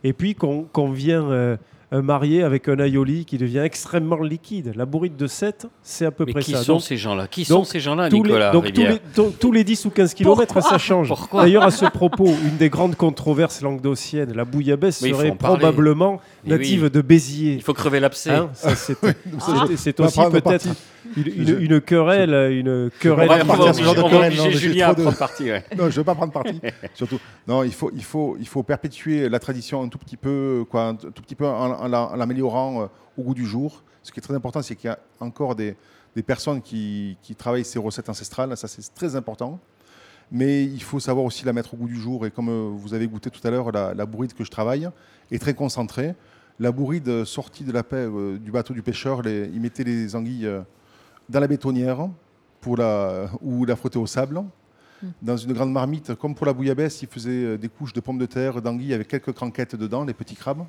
[0.04, 1.58] Et puis qu'on vient
[1.93, 4.73] euh, marier avec un aioli qui devient extrêmement liquide.
[4.76, 6.63] La bourride de 7, c'est à peu Mais près qui ça.
[6.63, 7.28] sont Donc, ces gens-là?
[7.28, 9.86] Qui donc, sont ces gens-là, tous les, Nicolas donc, tous, les, tous- tous les 10
[9.86, 11.13] ou 15 kilomètres, ça change.
[11.34, 16.91] D'ailleurs, à ce propos, une des grandes controverses languedociennes, la bouillabaisse serait probablement native oui.
[16.91, 17.54] de Béziers.
[17.54, 18.32] Il faut crever l'abcès.
[18.32, 20.67] Hein, c'est aussi peut-être.
[21.15, 23.30] Une, Je- une- une querelle, une querelle.
[23.32, 25.43] On va partir ce genre de querelle, non, j'ai Julien à trop de- prendre parti.
[25.46, 25.63] ouais.
[25.78, 26.60] Non, je ne veux pas prendre parti.
[26.93, 30.65] Surtout, non, il faut, il faut, il faut perpétuer la tradition un tout petit peu,
[30.70, 32.86] quoi, un tout petit peu en, en la- en l'améliorant euh,
[33.17, 33.84] au goût du jour.
[34.04, 35.76] Ce qui est très important, c'est qu'il y a encore des,
[36.15, 38.56] des personnes qui, qui travaillent ces recettes ancestrales.
[38.58, 39.60] Ça, c'est très important.
[40.32, 42.26] Mais il faut savoir aussi la mettre au goût du jour.
[42.26, 44.89] Et comme euh, vous avez goûté tout à l'heure, la, la bourride que je travaille
[45.32, 46.15] est très concentrée.
[46.60, 50.15] La bourride sortie de la paix euh, du bateau du pêcheur, les, il mettait les
[50.15, 50.62] anguilles euh,
[51.30, 52.08] dans la bétonnière
[52.62, 54.42] pour la, ou la frotter au sable.
[55.22, 58.18] Dans une grande marmite, comme pour la bouillabaisse, il faisait euh, des couches de pommes
[58.18, 60.66] de terre, d'anguilles avec quelques cranquettes dedans, les petits crabes.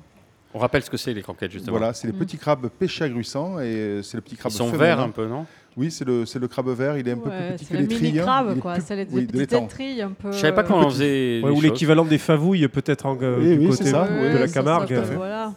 [0.53, 1.77] On rappelle ce que c'est les croquettes, justement.
[1.77, 4.51] Voilà, c'est les petits crabes pêchés à Gruissant et euh, c'est le petit Ils crabe
[4.51, 4.79] sont femelle.
[4.79, 5.47] verts un peu, non?
[5.77, 7.77] Oui, c'est le, c'est le crabe vert, il est un peu plus petit c'est que
[7.77, 8.19] le les mini trilles.
[8.19, 8.23] hein.
[8.23, 8.73] crabe, quoi.
[8.73, 9.65] plus- C'est les oui, de petites l'étang.
[9.65, 10.31] étrilles un peu.
[10.31, 11.41] Je savais pas euh, qu'on en faisait.
[11.43, 11.63] Ouais, ou choses.
[11.63, 14.33] l'équivalent des favouilles, peut-être en, euh, Oui, du oui, côté c'est ça, de oui.
[14.39, 14.87] la ça Camargue.
[14.89, 15.15] fait.
[15.15, 15.53] Voilà.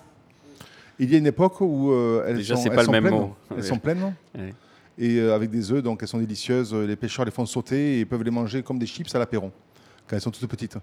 [0.98, 2.92] Il y a une époque où euh, elles Déjà, sont, c'est elles pas le sont
[2.92, 3.14] même pleines.
[3.14, 3.34] mot.
[3.54, 4.14] Elles sont pleines.
[4.98, 6.74] Et euh, avec des œufs, donc elles sont délicieuses.
[6.74, 9.50] Les pêcheurs les font sauter et peuvent les manger comme des chips à l'apéron,
[10.06, 10.76] quand elles sont toutes petites.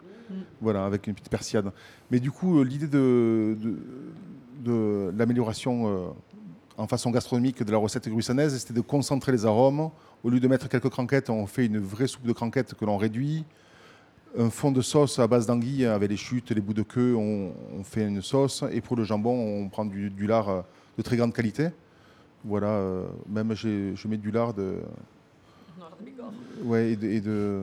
[0.61, 1.71] Voilà, avec une petite persillade.
[2.09, 3.77] Mais du coup, euh, l'idée de, de,
[4.63, 6.07] de l'amélioration euh,
[6.77, 9.89] en façon gastronomique de la recette gruissanaise, c'était de concentrer les arômes.
[10.23, 12.97] Au lieu de mettre quelques cranquettes, on fait une vraie soupe de cranquettes que l'on
[12.97, 13.45] réduit.
[14.37, 17.15] un fond de sauce à base d'anguille avec les chutes, les bouts de queue.
[17.15, 18.63] On, on fait une sauce.
[18.71, 20.63] Et pour le jambon, on prend du, du lard
[20.97, 21.69] de très grande qualité.
[22.45, 24.75] Voilà, euh, même je mets du lard de.
[26.63, 27.07] Ouais, et de.
[27.07, 27.61] et de-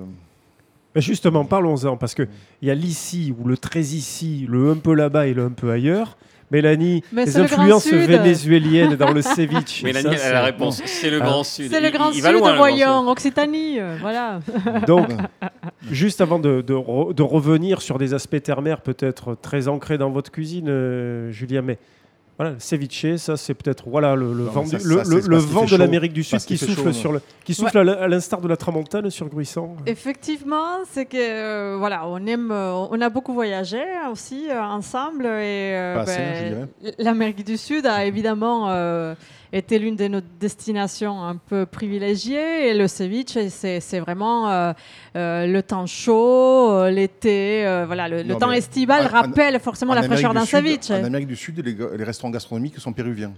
[0.94, 2.28] Mais justement, parlons-en, parce qu'il
[2.62, 5.70] y a l'ici, ou le très ici, le un peu là-bas et le un peu
[5.70, 6.16] ailleurs.
[6.52, 9.82] Mélanie, Mais les le influences vénézuéliennes dans le ceviche.
[9.82, 10.80] Mélanie, ça, elle a la réponse.
[10.84, 11.24] C'est le Ah.
[11.26, 11.72] Grand Sud.
[11.72, 12.76] C'est le Il- Grand il Sud, va loin, le Grand Sud.
[12.76, 14.38] voyons, Occitanie, euh, voilà.
[14.86, 15.08] Donc,
[15.90, 20.10] juste avant de, de re- de revenir sur des aspects terre-mer peut-être très ancrés dans
[20.10, 21.78] votre cuisine, euh, Julien, mais
[22.38, 25.46] voilà, le ceviche, ça c'est peut-être voilà, le, le Non, vent, ça, du- le, ça,
[25.46, 28.08] vent de l'Amérique du Sud qui souffle, chaud, sur le, qui souffle à l'in- à
[28.08, 29.76] l'instar de la tramontane sur Gruissan.
[29.86, 35.24] Effectivement, c'est que euh, voilà, on aime, euh, on a beaucoup voyagé aussi euh, ensemble
[35.24, 36.68] et euh, ben,
[36.98, 38.66] l'Amérique du Sud a évidemment
[39.52, 44.72] été l'une de nos destinations un peu privilégiées et le ceviche, c'est vraiment euh,
[45.16, 50.12] euh, le temps chaud, euh, l'été, voilà, le, temps estival en- rappelle forcément la Amérique
[50.14, 50.90] fraîcheur du d'un ceviche.
[50.90, 53.32] En Amérique du Sud, les, restaurants gastronomiques sont péruviens.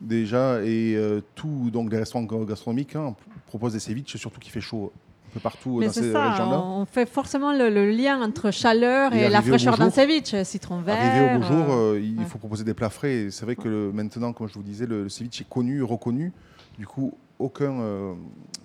[0.00, 3.14] Déjà, et euh, tout, donc les restaurants ga- gastronomiques hein,
[3.46, 4.92] proposent des ceviches, surtout qu'il fait chaud
[5.36, 6.60] peu partout Mais dans ces régions-là.
[6.62, 10.80] on fait forcément le, le lien entre chaleur Et et, la fraîcheur d'un ceviche, citron
[10.80, 10.96] vert.
[10.98, 12.24] Arrivé au beau jour, euh, euh, il ouais.
[12.24, 13.28] faut proposer des plats frais.
[13.30, 16.32] C'est vrai que le- maintenant, comme je vous disais, le, le ceviche est connu, reconnu.
[16.78, 18.14] Du coup, aucun euh,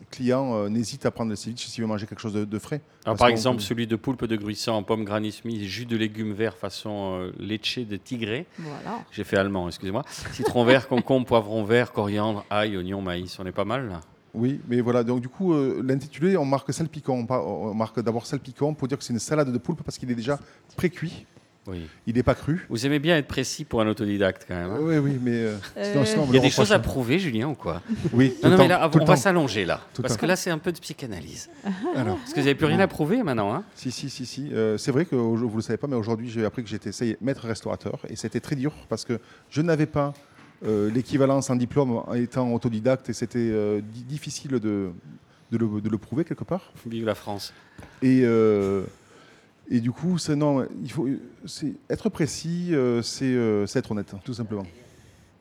[0.10, 2.82] client euh, n'hésite à prendre le ceviche s'il veut manger quelque chose de, de frais.
[3.06, 5.98] Alors, par exemple, peut- celui de poulpe de Gruissan en pomme granny smith, jus de
[5.98, 8.48] légumes verts façon euh, leche de tigré.
[8.60, 9.00] Voilà.
[9.12, 10.04] J'ai fait allemand, excusez-moi.
[10.32, 13.38] Citron vert, concombre, poivron vert, coriandre, ail, oignon, maïs.
[13.40, 14.00] On est pas mal là.
[14.34, 15.04] Oui, mais voilà.
[15.04, 17.20] Donc, du coup, euh, l'intitulé, on marque salpicon.
[17.20, 19.98] On, par- on marque d'abord salpicon pour dire que c'est une salade de poulpe parce
[19.98, 20.40] qu'il est déjà
[20.78, 21.26] pré-cuit.
[21.68, 21.86] Oui.
[22.08, 22.66] Il n'est pas cru.
[22.70, 24.72] Vous aimez bien être précis pour un autodidacte quand même.
[24.72, 27.20] hein Oui, oui, mais euh, sinon, Euh, sinon, Il y a des choses à prouver,
[27.20, 27.84] Julien, ou quoi?
[28.14, 29.80] Oui, Non, non, mais là, on va s'allonger là.
[29.94, 30.22] Tout parce temps.
[30.22, 31.52] que là, c'est un peu de psychanalyse.
[31.96, 33.54] Alors, Parce que vous n'avez plus rien à prouver maintenant.
[33.54, 34.50] Hein si, si, si, si.
[34.52, 36.90] Euh, c'est vrai que vous ne le savez pas, mais aujourd'hui, j'ai appris que j'étais
[37.22, 38.00] maître restaurateur.
[38.10, 39.20] Et c'était très dur parce que
[39.52, 40.16] je n'avais pas
[40.64, 44.90] l'équivalence en diplôme étant autodidacte et c'était euh, di- difficile de,
[45.52, 46.72] de, le, de le prouver quelque part.
[46.86, 47.54] Vive la France.
[48.02, 48.84] Et, euh,
[49.70, 51.08] et du coup, c'est, non, il faut
[51.90, 54.66] être précis, euh, c'est, euh, c'est être honnête, tout simplement.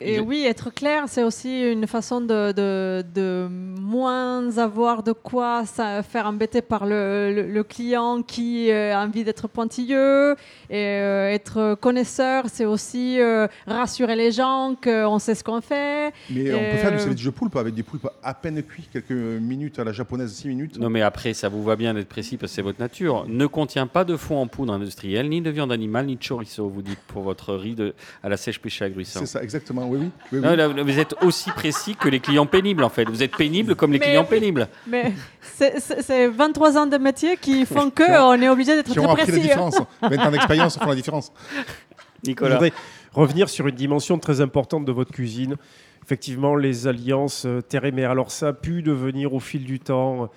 [0.03, 5.13] Et Je- oui, être clair, c'est aussi une façon de, de, de moins avoir de
[5.13, 10.37] quoi ça, faire embêter par le, le- le client qui euh, a envie d'être pointilleux.
[10.71, 16.13] Et euh, être connaisseur, c'est aussi euh, rassurer les gens qu'on sait ce qu'on fait.
[16.31, 19.11] Mais on peut faire du ceviche de poulpe avec des poulpes à peine cuits, quelques
[19.11, 20.79] minutes à la japonaise, 6 minutes.
[20.79, 23.27] Non, mais après, ça vous va bien d'être précis parce que c'est votre nature.
[23.29, 26.69] Ne contient pas de fond en poudre industrielle, ni de viande animale, ni de chorizo,
[26.69, 28.89] vous dites, pour votre riz de, à la sèche pêché à.
[29.21, 30.11] C'est ça, exactement, oui, oui.
[30.33, 30.41] oui, oui.
[30.41, 33.05] Non, là, vous êtes aussi précis que les clients pénibles, en fait.
[33.09, 34.69] Vous êtes pénible comme les Mais- clients pénibles.
[34.87, 38.91] Mais c'est- c'est c'est 23 ans de métier qui font ont- qu'on est obligé d'être
[38.95, 39.41] très appris la précis.
[39.41, 39.81] différence.
[40.03, 41.33] 20 ans d'expérience font la différence.
[42.25, 42.55] Je Nicolas.
[42.57, 42.73] voudrais
[43.13, 45.57] revenir sur une dimension très importante de votre cuisine.
[46.05, 48.11] Effectivement, les alliances euh, terre et mer.
[48.11, 50.29] Alors, ça a pu devenir au fil du temps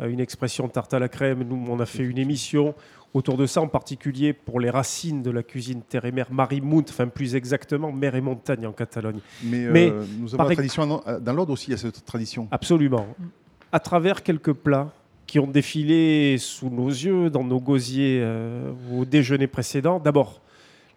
[0.00, 1.42] euh, une expression tarte à la crème.
[1.48, 2.74] Nous, on a fait une émission
[3.14, 6.84] autour de ça, en particulier pour les racines de la cuisine terre et mer, Marimunt,
[6.88, 9.20] enfin plus exactement mer et montagne en Catalogne.
[9.44, 12.04] Mais, Mais, euh, nous avons la tradition, dans- dans l'ordre aussi, il y a cette
[12.04, 12.48] tradition.
[12.50, 13.06] Absolument.
[13.72, 14.90] À travers quelques plats
[15.26, 19.98] qui ont défilé sous nos yeux, dans nos gosiers euh, au déjeuner précédent.
[19.98, 20.41] D'abord,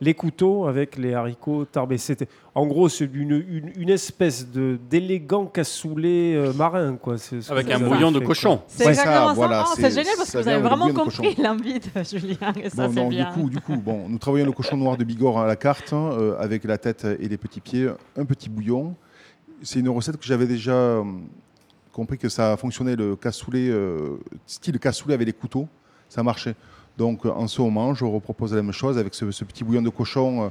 [0.01, 1.97] les couteaux avec les haricots tarbés.
[1.97, 6.95] C'était, en gros, c'est une, une, une espèce de, d'élégant cassoulet euh, marin.
[6.97, 7.17] Quoi.
[7.17, 8.57] C'est ce que Avec un bouillon de fait, cochon.
[8.57, 8.65] quoi.
[8.67, 9.33] C'est Ouais, exactement ça, ça.
[9.33, 11.43] voilà, Oh, c'est c'est- génial parce que vous avez vraiment compris cochon.
[11.43, 13.25] l'envie de Julien et ça Bon, c'est non, bien.
[13.29, 15.93] Du coup, du coup, bon, nous travaillons le cochon noir de Bigorre à la carte,
[15.93, 18.95] hein, euh, avec la tête et les petits pieds, un petit bouillon.
[19.61, 21.03] C'est une recette que j'avais déjà euh,
[21.93, 25.67] compris que ça fonctionnait, le cassoulet, euh, style cassoulet avec les couteaux,
[26.09, 26.55] ça marchait.
[26.97, 29.81] Donc euh, en ce moment, je repropose la même chose avec ce, ce petit bouillon
[29.81, 30.47] de cochon euh,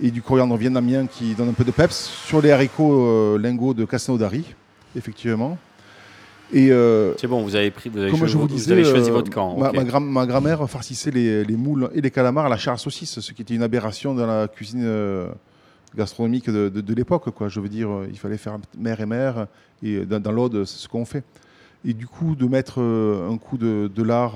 [0.00, 1.94] et du coriandre vietnamien qui donne un peu de peps
[2.26, 4.44] sur les haricots euh, lingots de Castelnaudary,
[4.96, 5.58] effectivement.
[6.54, 8.84] Et euh, C'est bon, vous avez pris, vous avez, comme je vous vous disais, avez
[8.84, 9.56] choisi votre camp.
[9.58, 9.76] ma, ok.
[9.76, 12.76] ma gra- ma grand-mère farcissait les, les moules et les calamars à la chair à
[12.76, 15.28] saucisse, ce qui était une aberration dans la cuisine euh,
[15.96, 17.30] gastronomique de, de- de l'époque.
[17.30, 17.48] Quoi.
[17.48, 19.46] Je veux dire, il fallait faire mer et mer,
[19.82, 21.24] et dans, dans l'Aude, c'est ce qu'on fait.
[21.86, 24.34] Et du coup, de mettre un coup de, de lard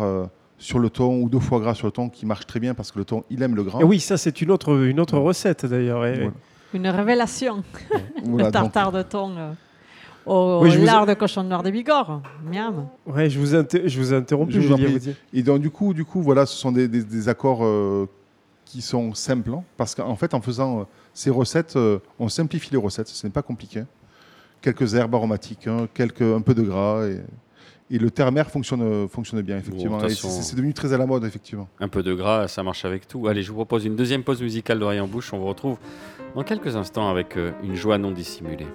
[0.59, 2.91] sur le thon ou de foie gras sur le thon, qui marche très bien parce
[2.93, 3.81] que le thon, il aime le gras.
[3.81, 6.05] Et oui, ça, c'est une autre, une autre recette d'ailleurs.
[6.07, 6.33] et- Voilà.
[6.75, 7.63] Une révélation,
[8.25, 9.53] Voilà, le donc- tartare de thon euh,
[10.27, 12.23] au Oui, je vous ai- lard de cochon noir de Bigorre.
[12.45, 12.89] Miam.
[13.07, 14.93] Ouais, je vous, je vous ai interrompu, Je vous en Julien, prie.
[14.95, 15.17] vous dites.
[15.33, 18.09] Et donc, du coup, du coup voilà, ce sont des, des- des accords euh,
[18.65, 19.51] qui sont simples.
[19.55, 23.09] hein, parce qu'en fait, en faisant euh, ces recettes, euh, on simplifie les recettes.
[23.09, 23.85] Ce n'est pas compliqué.
[24.61, 27.07] Quelques herbes aromatiques, hein, quelques, un peu de gras.
[27.07, 27.21] Et,
[27.91, 29.99] Et le terre-mer fonctionne, fonctionne bien, effectivement.
[29.99, 31.69] Bon, c'est devenu très à la mode, effectivement.
[31.79, 33.29] Un peu de gras, ça marche avec tout.
[33.29, 35.33] Allez, je vous propose une deuxième pause musicale d'oreille en bouche.
[35.33, 35.79] On vous retrouve
[36.35, 38.67] dans quelques instants avec euh, une joie non dissimulée.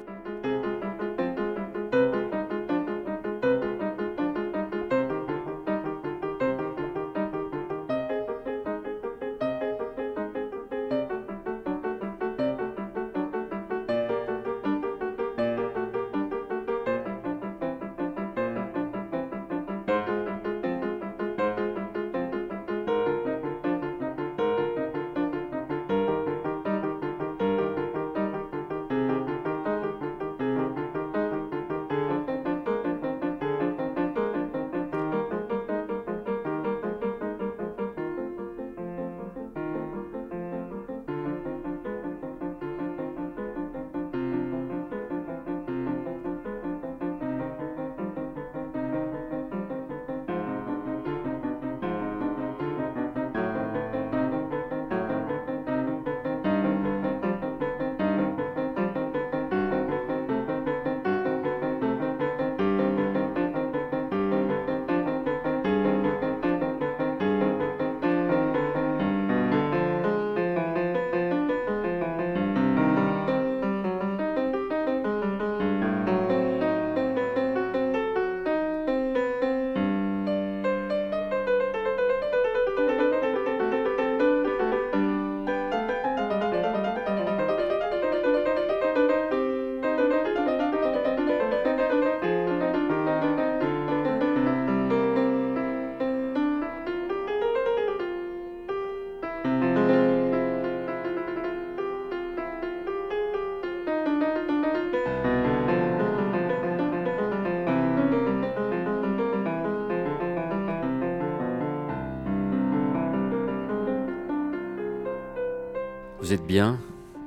[116.31, 116.79] Vous êtes bien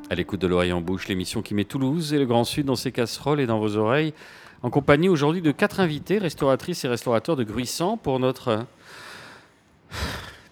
[0.08, 2.74] à l'écoute de l'oreille en bouche, l'émission qui met Toulouse et le Grand Sud dans
[2.74, 4.14] ses casseroles et dans vos oreilles,
[4.62, 8.64] en compagnie aujourd'hui de quatre invités, restauratrices et restaurateurs de Gruissant, pour notre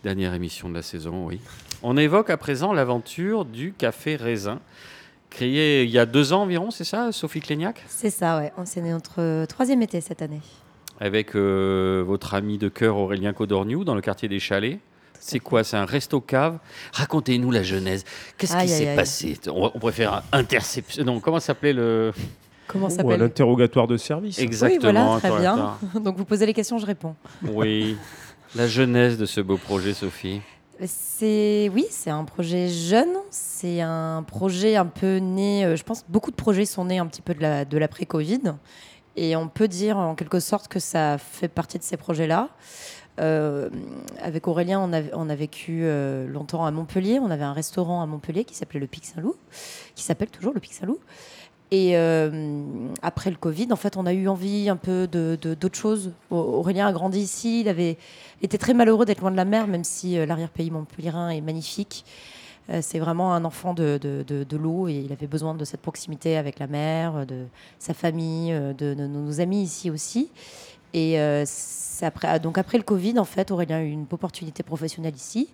[0.04, 1.40] dernière émission de la saison, oui.
[1.82, 4.60] On évoque à présent l'aventure du Café Raisin,
[5.30, 7.82] créé il y a deux ans environ, c'est ça, Sophie Cléniac?
[7.88, 8.52] C'est ça, ouais.
[8.58, 10.42] On- C'est notre euh, troisième été cette année.
[11.00, 14.78] Avec euh, votre ami de cœur Aurélien Codorniou dans le quartier des Chalets.
[15.24, 15.62] C'est quoi?
[15.62, 16.58] C'est un resto-cave
[16.92, 18.04] Racontez-nous la genèse.
[18.36, 19.38] Qu'est-ce qui s'est passé?
[19.46, 21.04] On, on préfère interception.
[21.04, 22.12] Non, comment s'appelait le.
[22.66, 23.20] Comment s'appelle?
[23.20, 24.38] l'interrogatoire de service.
[24.40, 25.14] Exactement.
[25.14, 25.78] Oui, voilà, très bien.
[26.00, 27.14] Donc vous posez les questions, je réponds.
[27.42, 27.96] Oui.
[28.56, 30.40] La genèse de ce beau projet, Sophie.
[30.84, 33.14] C'est oui, c'est un projet jeune.
[33.30, 35.64] C'est un projet un peu né.
[35.64, 37.78] euh, je pense que beaucoup de projets sont nés un petit peu de la de
[37.78, 38.54] l'après Covid,
[39.16, 42.48] et on peut dire en quelque sorte que ça fait partie de ces projets-là.
[43.20, 43.68] Euh,
[44.20, 47.18] avec Aurélien, on a, vécu euh, longtemps à Montpellier.
[47.18, 49.36] On avait un restaurant à Montpellier qui s'appelait le Pic Saint-Loup,
[49.94, 50.98] qui s'appelle toujours le Pic Saint-Loup.
[51.70, 52.30] Et euh,
[53.00, 56.12] après le Covid, en fait, on a eu envie un peu de d'autres choses.
[56.30, 57.60] Au- Aurélien a grandi ici.
[57.60, 57.96] Il avait
[58.42, 62.04] était très malheureux d'être loin de la mer, même si l'arrière-pays montpelliérain est magnifique.
[62.80, 66.58] C'est vraiment un enfant de, de, l'eau et il avait besoin de cette proximité avec
[66.60, 67.46] la mer, de
[67.78, 70.30] sa famille, de nos amis ici aussi.
[70.94, 71.44] Et euh,
[72.02, 75.48] après, ah, donc après le Covid, en fait, Aurélien a eu une opportunité professionnelle ici.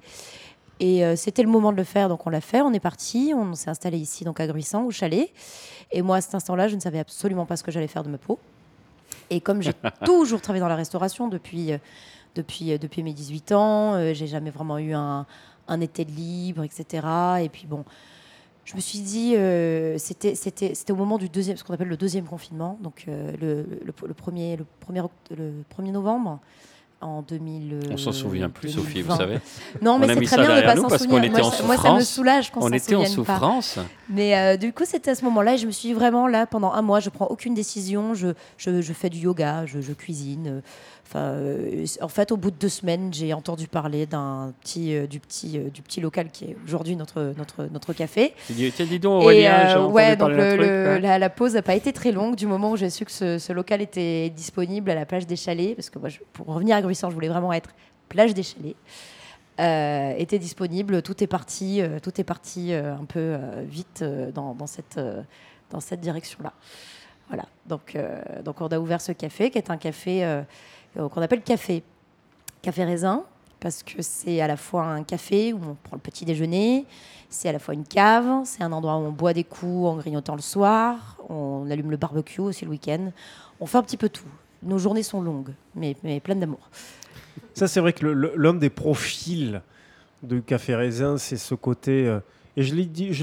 [0.80, 2.60] Et euh, c'était le moment de le faire, donc on l'a fait.
[2.60, 5.30] On est parti, on s'est installé ici, donc à Gruissant, au chalet.
[5.90, 8.10] Et moi, à cet instant-là, je ne savais absolument pas ce que j'allais faire de
[8.10, 8.38] ma peau.
[9.30, 9.72] Et comme j'ai
[10.04, 11.78] toujours travaillé dans la restauration depuis, euh,
[12.34, 15.26] depuis, euh, depuis mes 18 ans, j'ai jamais vraiment eu un,
[15.66, 17.06] un été de libre, etc.
[17.42, 17.84] Et puis bon,
[18.70, 21.88] je me suis dit, euh, c'était c'était c'était au moment du deuxième, ce qu'on appelle
[21.88, 25.00] le deuxième confinement, donc euh, le, le, le premier, le, premier,
[25.36, 26.38] le 1er novembre.
[27.00, 27.78] En 2000.
[27.92, 29.16] On s'en souvient plus, Sophie, vous 2020.
[29.16, 29.38] savez.
[29.80, 31.30] Non, On mais c'est très bien de derrière pas s'en parce qu'on souvenir.
[31.30, 33.06] était moi, en ça- moi, ça me soulage qu'on On s'en était en pas.
[33.06, 33.78] souffrance.
[34.08, 36.44] Mais euh, du coup, c'était à ce moment-là et je me suis dit vraiment là,
[36.46, 39.92] pendant un mois, je prends aucune décision, je, je, je fais du yoga, je, je
[39.92, 40.60] cuisine.
[41.16, 44.94] Euh, Enfin, euh, en fait, au bout de deux semaines, j'ai entendu parler d'un petit,
[44.94, 48.34] euh, du, petit, euh, du petit local qui est aujourd'hui notre, notre, notre café.
[48.46, 51.00] Tu dis, dis donc, Et, Aurélien, entendu ouais, donc le- truc, le- ouais.
[51.00, 53.38] la, la pause n'a pas été très longue du moment où j'ai su que ce,
[53.38, 56.76] ce local était disponible à la plage des Chalets, parce que moi, je- pour revenir
[56.76, 57.70] à Gruissant, je voulais vraiment être
[58.10, 58.76] plage des Chalets.
[60.20, 65.00] Était disponible, tout est parti, tout est parti un peu vite dans, dans cette,
[65.70, 66.52] dans cette direction-là.
[67.28, 67.96] Voilà, donc,
[68.44, 70.42] donc on a ouvert ce café qui est un café
[71.06, 71.82] qu'on appelle café,
[72.62, 73.24] café raisin,
[73.60, 76.86] parce que c'est à la fois un café où on prend le petit déjeuner,
[77.28, 79.96] c'est à la fois une cave, c'est un endroit où on boit des coups en
[79.96, 83.12] grignotant le soir, on allume le barbecue aussi le week-end,
[83.60, 84.24] on fait un petit peu tout.
[84.62, 86.70] nos journées sont longues, mais, pleines d'amour.
[87.54, 89.62] Ça, c'est vrai que l'un des profils
[90.22, 92.20] de Café Raisin, c'est ce côté, euh,
[92.56, 92.74] et je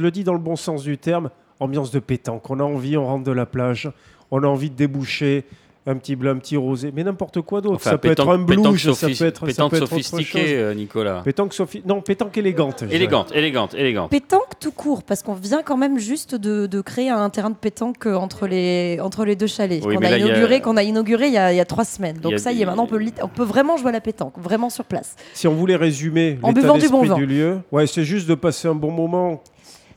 [0.01, 2.49] le dis dans le bon sens du terme, ambiance de pétanque.
[2.49, 3.91] On a envie, on rentre de la plage,
[4.31, 5.45] on a envie de déboucher
[5.87, 7.75] un petit bleu, un petit rosé, mais n'importe quoi d'autre.
[7.75, 9.83] Enfin, ça peut être pétanque- un blues, pétanque ça peut être, ça pétanque peut être
[9.83, 10.49] autre sophistiquée, chose.
[10.49, 11.21] euh, Nicolas.
[11.23, 12.83] Pétanque sophi- Non, pétanque élégante.
[12.89, 14.09] Élégante, élégante, élégante.
[14.09, 17.55] Pétanque tout court, parce qu'on vient quand même juste de, de créer un terrain de
[17.55, 20.27] pétanque euh, entre les, entre les deux chalets, Oui, qu'on a, là, il y a-
[20.27, 22.17] inauguré, qu'on a inauguré il y a, il y a trois semaines.
[22.17, 24.01] Donc a ça y est, maintenant on peut, lit- on peut vraiment jouer à la
[24.01, 25.15] pétanque, vraiment sur place.
[25.35, 28.33] Si on voulait résumer En l'état buvant du bon du lieu, ouais, c'est juste de
[28.33, 29.43] passer un bon moment,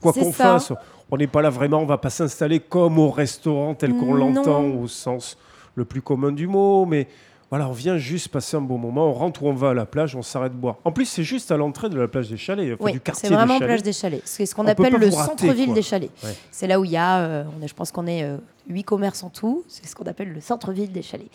[0.02, 0.44] quoi C'est qu'on ça.
[0.58, 0.72] fasse.
[1.10, 4.34] On n'est pas là vraiment, on va pas s'installer comme au restaurant tel qu'on Non.
[4.34, 5.38] l'entend au sens
[5.78, 7.06] le plus commun du mot, mais
[7.50, 9.86] voilà, on vient juste passer un bon moment, on rentre ou on va à la
[9.86, 10.76] plage, on s'arrête boire.
[10.84, 13.28] En plus, c'est juste à l'entrée de la plage des Chalets, enfin, Oui, du quartier
[13.28, 13.68] c'est vraiment des Chalets.
[13.68, 14.22] plage des chalets.
[14.26, 16.10] C'est ce qu'on On appelle le centre-ville des chalets.
[16.22, 16.34] Ouais.
[16.50, 18.36] C'est là où il y a, euh, on est, je pense qu'on est euh,
[18.68, 19.64] huit commerces en tout.
[19.66, 21.30] C'est ce qu'on appelle le centre-ville des chalets.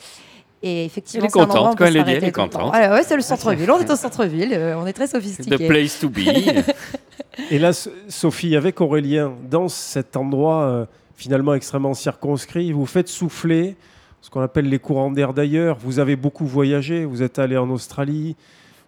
[0.62, 2.72] Et effectivement, Elle est où contente, quand elle s'arrêter elle est contente.
[2.74, 3.70] Ouais, ouais, c'est le centre-ville.
[3.72, 4.54] On est au centre-ville.
[4.54, 5.68] euh, on est très The sophistiqué.
[5.68, 6.20] place to be.
[7.50, 7.72] Et là,
[8.08, 10.86] Sophie, avec Aurélien, dans cet endroit euh,
[11.16, 13.76] finalement extrêmement circonscrit, vous faites souffler
[14.24, 15.78] ce qu'on appelle les courants d'air d'ailleurs.
[15.80, 18.38] Vous avez beaucoup voyagé, vous êtes allé en Australie,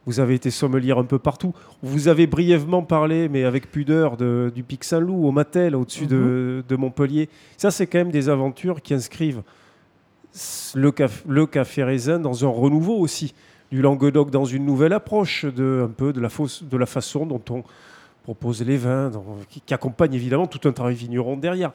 [0.06, 1.54] vous avez été sommelier un peu partout.
[1.84, 6.64] Vous avez brièvement parlé, mais avec pudeur, de- du Pic Saint-Loup au Matel, au-dessus de,
[6.68, 7.28] de Montpellier.
[7.58, 9.42] Ça, c'est quand même des aventures qui inscrivent
[10.74, 13.34] le, caf- le café raisin dans un renouveau aussi
[13.72, 17.26] du Languedoc dans une nouvelle approche de un peu de la, fausse- de la façon
[17.26, 17.64] dont on
[18.24, 19.12] propose les vins,
[19.50, 21.72] qui, qui accompagne évidemment tout un travail vigneron derrière.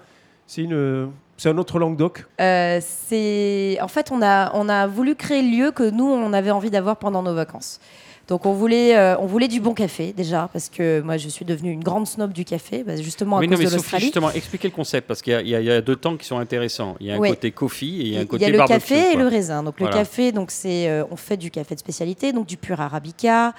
[0.46, 1.08] C'est une,
[1.40, 2.26] c'est un autre Languedoc?
[2.40, 6.32] Euh, c'est en fait on a on a voulu créer le lieu que nous on
[6.32, 7.80] avait envie d'avoir pendant nos vacances.
[8.28, 11.44] Donc on voulait euh, on voulait du bon café déjà parce que moi je suis
[11.44, 13.76] devenue une grande snob du café bah, justement à Oui, cause non, mais de Sophie,
[13.82, 14.04] l'Australie.
[14.04, 15.96] justement, expliquez le concept, parce qu'il y, a- il y a- il y a deux
[15.96, 16.94] temps qui sont intéressants.
[17.00, 18.50] Il y a un côté coffee et il y a un Il côté y a
[18.50, 19.64] le barbecue, café et le raisin.
[19.64, 19.96] Donc Voilà.
[19.96, 23.52] le café, donc c'est euh, on fait du café de spécialité, donc du pur arabica.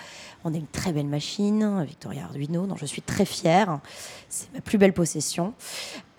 [0.45, 3.79] On a une très belle machine, Victoria Arduino, dont je suis très fière.
[4.29, 5.53] C'est ma plus belle possession.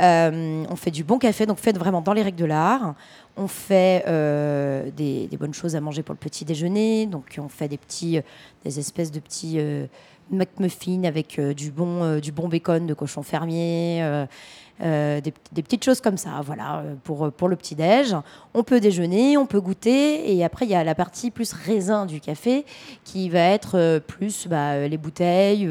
[0.02, 2.94] Euh, on fait du bon café, donc fait vraiment dans les règles de l'art.
[3.36, 7.06] On fait euh, des, des bonnes choses à manger pour le petit déjeuner.
[7.06, 8.22] Donc on fait des petits, euh,
[8.64, 9.58] des espèces de petits
[10.32, 14.02] McMuffins avec euh, du bon, euh, du bon bacon de cochon fermier.
[14.02, 18.16] euh, des, petites choses comme ça, voilà, pour, pour le petit-déj.
[18.52, 22.04] On peut déjeuner, on peut goûter, et après, il y a la partie plus raisin
[22.04, 22.64] du café,
[23.04, 25.68] qui va être plus bah, les bouteilles,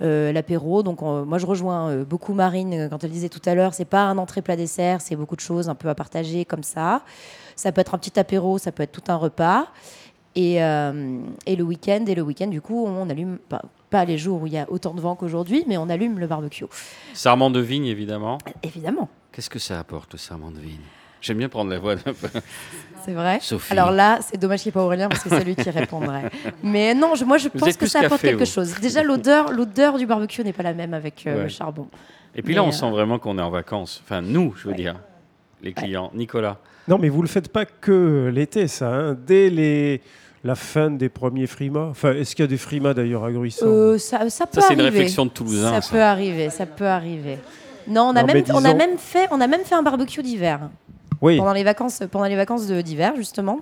[0.00, 0.84] l'apéro.
[0.84, 4.02] Donc, on- moi, je rejoins beaucoup Marine quand elle disait tout à l'heure, c'est pas
[4.02, 7.02] un entrée-plat-dessert, c'est beaucoup de choses un peu à partager comme ça.
[7.56, 9.66] Ça peut être un petit apéro, ça peut être tout un repas.
[10.40, 14.16] Et, euh, et le week-end, et le week-end, du coup, on allume, pas, pas les
[14.18, 16.64] jours où il y a autant de vent qu'aujourd'hui, mais on allume le barbecue.
[17.12, 18.38] Sarment de vigne, évidemment.
[18.62, 20.78] Évidemment, Qu'est-ce que ça apporte, le sarment de vigne?
[21.20, 22.28] J'aime bien prendre la voix d'un peu.
[23.04, 23.38] c'est vrai?
[23.40, 23.72] Sophie.
[23.72, 26.30] Alors là, c'est dommage qu'il n'y ait pas Aurélien parce que c'est lui qui répondrait.
[26.62, 28.52] Mais non, je- moi je Vous pense que ça apporte café, quelque vous.
[28.52, 28.74] chose.
[28.80, 31.42] Déjà, l'odeur, l'odeur du barbecue n'est pas la même avec euh, Ouais.
[31.44, 31.88] le charbon.
[32.36, 34.00] Et puis là, on euh, sent vraiment qu'on est en vacances.
[34.04, 34.76] Enfin, nous, je veux Ouais.
[34.76, 34.94] dire,
[35.62, 36.12] les clients.
[36.14, 36.58] Nicolas.
[36.86, 38.88] Non, mais vous le faites pas que l'été, ça.
[38.94, 39.16] hein.
[39.26, 40.00] Dès les,
[40.44, 41.86] la fin des premiers frimas.
[41.90, 44.68] Enfin, est-ce qu'il y a des frimas d'ailleurs à Gruissan Euh, ça, ça peut Ça,
[44.68, 44.98] c'est une arriver.
[44.98, 45.70] réflexion de Toulousain.
[45.70, 45.90] Ça ça.
[45.92, 47.38] peut arriver, ça peut arriver.
[47.86, 50.22] Non, on a, Non, même, on, a même fait, on a même fait un barbecue
[50.22, 50.68] d'hiver.
[51.20, 51.38] Oui.
[51.38, 53.60] Pendant les vacances, pendant les vacances de- d'hiver, justement.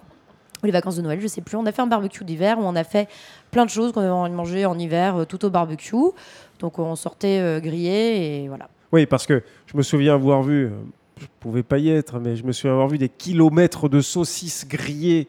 [0.62, 1.56] Ou les vacances de Noël, je sais plus.
[1.56, 3.08] On a fait un barbecue d'hiver où on a fait
[3.50, 5.94] plein de choses qu'on avait envie de manger en hiver, euh, tout au barbecue.
[6.60, 8.68] Donc on sortait euh, grillé et voilà.
[8.92, 10.70] Oui, parce que je me souviens avoir vu,
[11.20, 14.66] je pouvais pas y être, mais je me souviens avoir vu des kilomètres de saucisses
[14.66, 15.28] grillées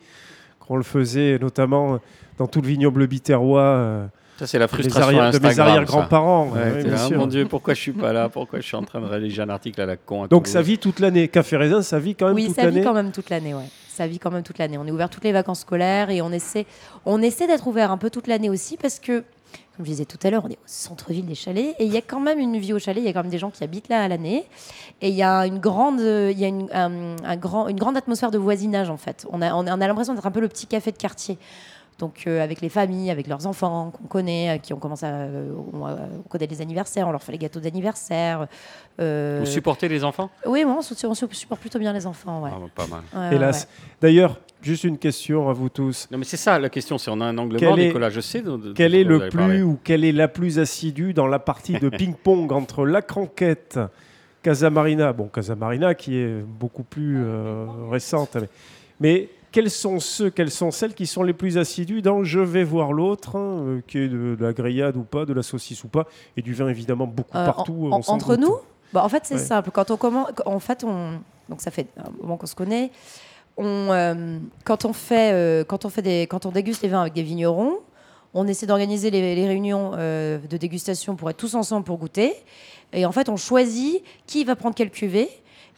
[0.67, 1.99] qu'on le faisait, notamment
[2.37, 4.05] dans tout le vignoble biterrois euh,
[4.39, 6.49] Ça, c'est la de mes frustration arrière- de mes arrière-grands-parents.
[6.49, 8.29] Ouais, Oui, mon Dieu, pourquoi je suis pas là?
[8.29, 10.53] Pourquoi je suis en train de rédiger un article à la con à Donc Toulouse
[10.53, 11.27] ça vit toute l'année.
[11.27, 12.83] Café raisin, ça vit quand même Oui, toute ça vit l'année.
[12.83, 13.65] quand même toute l'année, ouais.
[13.89, 14.77] Ça vit quand même toute l'année.
[14.77, 16.67] On est ouvert toutes les vacances scolaires et on essaie,
[17.05, 19.23] on essaie d'être ouvert un peu toute l'année aussi parce que,
[19.77, 21.97] comme je disais tout à l'heure, on est au centre-ville des chalets et il y
[21.97, 23.01] a quand même une vie au chalet.
[23.03, 24.45] Il y a quand même des gens qui habitent là à l'année
[25.01, 27.95] et il y a une grande, il y a une, un- un grand, une grande
[27.95, 29.25] atmosphère de voisinage en fait.
[29.31, 31.37] On a, on a, on a l'impression d'être un peu le petit café de quartier.
[31.99, 35.09] Donc euh, avec les familles, avec leurs enfants qu'on connaît, euh, qui ont commencé à,
[35.15, 38.47] euh, on, euh, on connaît les anniversaires, on leur fait les gâteaux d'anniversaire.
[38.99, 40.29] euh, Vous supportez les enfants?
[40.45, 40.81] Oui, moi, on,
[41.15, 42.43] supporte plutôt bien les enfants.
[42.43, 42.51] Ouais.
[42.53, 43.01] Ah, Pas mal.
[43.15, 43.63] Ouais, ouais, Hélas.
[43.63, 43.87] ouais.
[44.01, 46.07] D'ailleurs, juste une question à vous tous.
[46.11, 46.97] Non, mais c'est ça la question.
[46.97, 48.41] Si on a un angle Quel mort, est- Nicolas, je sais.
[48.41, 51.39] de- de- Quel de est le plus ou quelle est la plus assidue dans la
[51.39, 53.79] partie de ping-pong entre la Cranquette,
[54.43, 58.47] Casamarina, bon Casamarina qui est beaucoup plus euh, récente, mais,
[58.99, 62.63] mais quels sont ceux, quelles sont celles qui sont les plus assidus dans Je vais
[62.63, 65.83] voir l'autre, hein, euh, qui est de, de la grillade ou pas, de la saucisse
[65.83, 66.05] ou pas,
[66.35, 67.89] et du vin évidemment beaucoup Euh, partout.
[67.91, 68.45] en- entre doute.
[68.47, 68.55] nous?
[68.93, 69.39] Bah, En fait, c'est Ouais.
[69.41, 69.71] simple.
[69.73, 72.91] Quand on commence, en fait, on, donc ça fait un moment qu'on se connaît.
[73.59, 77.13] Euh, quand, on fait, euh, quand, on fait des, quand on déguste les vins avec
[77.13, 77.79] des vignerons,
[78.33, 82.33] on essaie d'organiser les, réunions euh, de dégustation pour être tous ensemble pour goûter.
[82.93, 85.29] Et en fait, on choisit qui va prendre quelle cuvée.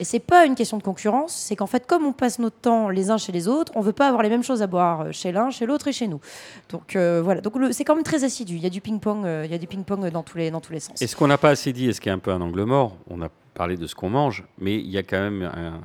[0.01, 2.87] Et c'est pas une question de concurrence, c'est qu'en fait, comme on passe notre temps
[2.87, 5.33] les uns chez les autres, on veut pas avoir les mêmes choses à boire chez
[5.33, 6.21] l'un, chez l'autre et chez nous.
[6.69, 8.55] Donc voilà, donc c'est quand même très assidu.
[8.55, 10.71] Il y a du ping-pong, il y a du ping-pong dans tous les dans tous
[10.71, 11.01] les sens.
[11.01, 12.63] Et ce qu'on n'a pas assez dit, et ce qui est un peu un angle
[12.63, 15.81] mort, on a parlé de ce qu'on mange, mais il y a quand même un,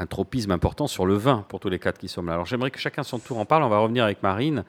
[0.00, 2.32] un tropisme important sur le vin pour tous les quatre qui sommes là.
[2.32, 3.62] Alors j'aimerais que chacun son tour en parle.
[3.62, 4.64] On va revenir avec Marine.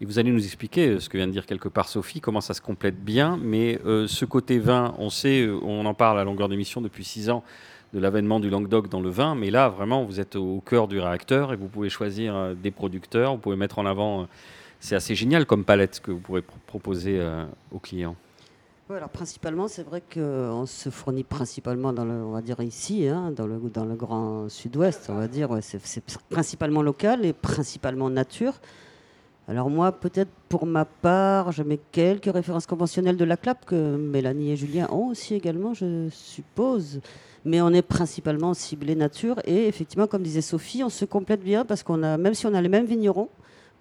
[0.00, 2.40] Et vous allez nous expliquer euh, ce que vient de dire quelque part Sophie, comment
[2.40, 3.38] ça se complète bien.
[3.40, 7.04] Mais euh, ce côté vin, on sait, euh, on en parle à longueur d'émission depuis
[7.04, 7.42] six ans,
[7.94, 9.34] de l'avènement du Languedoc dans le vin.
[9.34, 13.32] Mais là, vraiment, vous êtes au cœur du réacteur et vous pouvez choisir des producteurs,
[13.32, 14.26] vous pouvez mettre en avant.
[14.80, 17.18] c'est assez génial comme palette que vous pourrez pro- proposer
[17.70, 18.16] aux clients.
[18.90, 23.32] Alors principalement, c'est vrai qu'on se fournit principalement dans le, on va dire ici, hein,
[23.34, 28.60] dans le dans le grand Sud-Ouest, on va dire, c'est principalement local et principalement nature.
[29.48, 33.96] Alors moi, peut-être pour ma part, je mets quelques références conventionnelles de la CLAP que
[33.96, 37.00] Mélanie et Julien ont aussi également, je suppose.
[37.46, 41.64] Mais on est principalement ciblé nature et effectivement, comme disait Sophie, on se complète bien
[41.64, 43.30] parce qu'on a, même si on a les mêmes vignerons,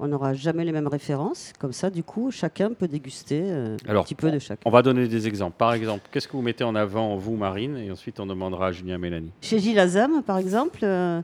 [0.03, 1.53] on n'aura jamais les mêmes références.
[1.59, 4.61] Comme ça, du coup, chacun peut déguster euh, un petit peu de chacun.
[4.65, 5.55] On va donner des exemples.
[5.57, 7.77] Par exemple, qu'est-ce que vous mettez en avant, vous, Marine?
[7.77, 9.31] Et ensuite, on demandera à Julien Mélanie.
[9.41, 11.21] Chez Gilles Azam, par exemple, euh,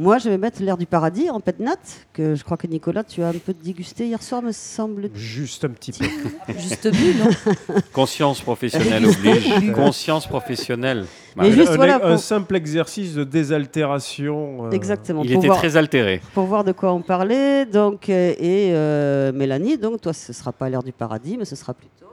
[0.00, 1.76] moi, je vais mettre l'air du paradis en pet nat,
[2.12, 5.10] que je crois que Nicolas, tu as un peu dégusté hier soir, me semble.
[5.14, 6.06] Juste un petit peu.
[6.58, 9.72] Juste bu, non Conscience professionnelle oblige.
[9.74, 11.04] Conscience professionnelle.
[11.36, 14.66] Mais juste, un, voilà, un pour- simple exercice de désaltération.
[14.66, 15.22] euh, Exactement.
[15.24, 16.20] Il était voir, très altéré.
[16.34, 17.66] pour voir de quoi on parlait.
[17.66, 21.54] Donc, euh, et euh, Mélanie, donc toi, ce sera pas l'air du paradis, mais ce
[21.56, 22.06] sera plutôt.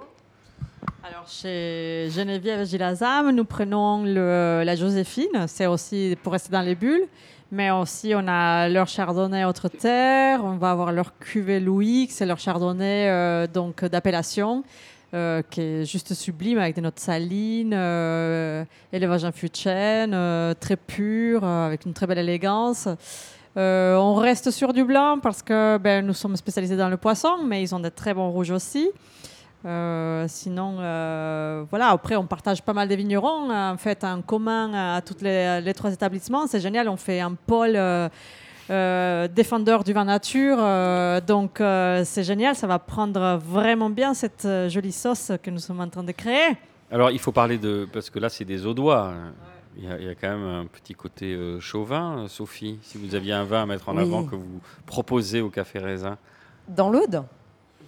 [1.04, 6.76] Alors, chez Geneviève Gilazam, nous prenons le- la Joséphine, c'est aussi pour rester dans les
[6.76, 7.08] bulles,
[7.52, 12.26] mais aussi on a leur chardonnay autre terre, on va avoir leur cuvée Louis, c'est
[12.26, 14.64] leur chardonnay euh, donc d'appellation.
[15.14, 19.26] euh, qui est juste sublime avec des notes salines, euh, élevage
[19.66, 22.90] euh, très pur, avec une très belle élégance.
[23.56, 27.64] On reste sur du blanc parce que ben, nous sommes spécialisés dans le poisson, mais
[27.64, 28.90] ils ont des très bons rouges aussi.
[29.66, 33.52] Euh, sinon, euh, voilà, après, on partage pas mal des vignerons.
[33.52, 36.88] En fait, en commun à tous les, les trois établissements, c'est génial.
[36.90, 38.08] On fait un pôle euh,
[38.70, 40.58] euh, défendeur du vin nature.
[40.60, 42.56] euh, donc, euh, c'est génial.
[42.56, 46.12] Ça va prendre vraiment bien cette euh, jolie sauce que nous sommes en train de
[46.12, 46.56] créer.
[46.92, 47.88] Alors, il faut parler de.
[47.92, 49.14] Parce que là, c'est des audois.
[49.80, 52.80] Il y, a, il y a quand même un petit côté euh, chauvin, euh, Sophie.
[52.82, 54.02] Si vous aviez un vin à mettre en Oui.
[54.04, 56.18] avant que vous proposez au Café Raisin.
[56.68, 57.24] Dans l'Aude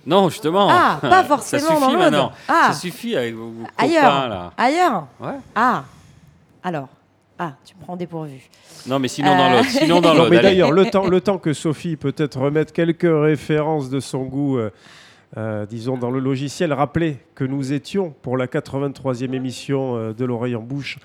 [0.10, 0.68] Non, justement.
[0.70, 2.00] Ah, pas Ça forcément suffit dans l'Aude.
[2.00, 2.32] maintenant.
[2.48, 4.04] Ah, Ça suffit avec vos, vos Ailleurs.
[4.04, 4.54] copains, là.
[4.58, 5.38] ailleurs Ouais.
[5.56, 5.84] Ah,
[6.64, 6.90] alors.
[7.42, 8.42] Ah, tu me prends dépourvu.
[8.86, 9.58] Non, mais sinon dans Euh.
[9.60, 9.70] l'autre.
[9.70, 10.30] Sinon dans Non, l'autre.
[10.32, 10.50] mais allez.
[10.50, 14.72] d'ailleurs, le temps, le temps que Sophie peut-être remette quelques références de son goût, euh,
[15.38, 20.26] euh, disons, dans le logiciel, rappelez que nous étions pour la 83e émission euh, de
[20.26, 20.98] l'oreille en bouche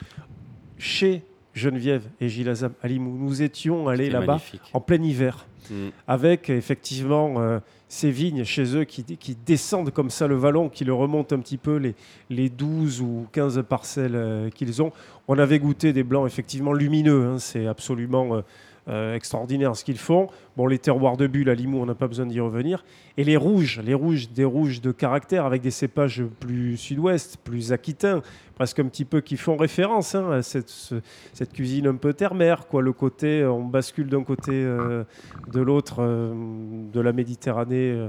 [0.79, 1.23] chez
[1.55, 3.17] Geneviève et Gilles Azam à Limoux.
[3.17, 4.63] Nous étions allés C'était là-bas magnifique.
[4.73, 5.89] en plein hiver Mm.
[6.09, 7.59] avec effectivement euh,
[7.95, 11.57] ces vignes chez eux qui, descendent comme ça le vallon, qui le remontent un petit
[11.57, 11.95] peu les,
[12.29, 14.91] les 12 ou 15 parcelles euh, qu'ils ont.
[15.29, 18.43] On avait goûté des blancs effectivement lumineux, hein, c'est absolument
[18.89, 20.29] euh, extraordinaire ce qu'ils font.
[20.57, 22.85] Bon, les terroirs de Bulle à Limoux, on n'a pas besoin d'y revenir.
[23.17, 27.73] Et les rouges, les rouges, des rouges de caractère avec des cépages plus sud-ouest, plus
[27.73, 28.23] aquitains,
[28.55, 31.01] presque un petit peu qui font référence hein, à cette, ce-
[31.33, 32.83] cette cuisine un peu terre-mer, quoi.
[32.83, 35.05] Le côté, euh, on bascule d'un côté euh,
[35.53, 38.09] de l'autre, de la Méditerranée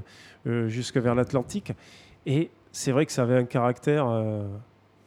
[0.68, 1.72] jusque vers l'Atlantique.
[2.26, 4.08] Et c'est vrai que ça avait un caractère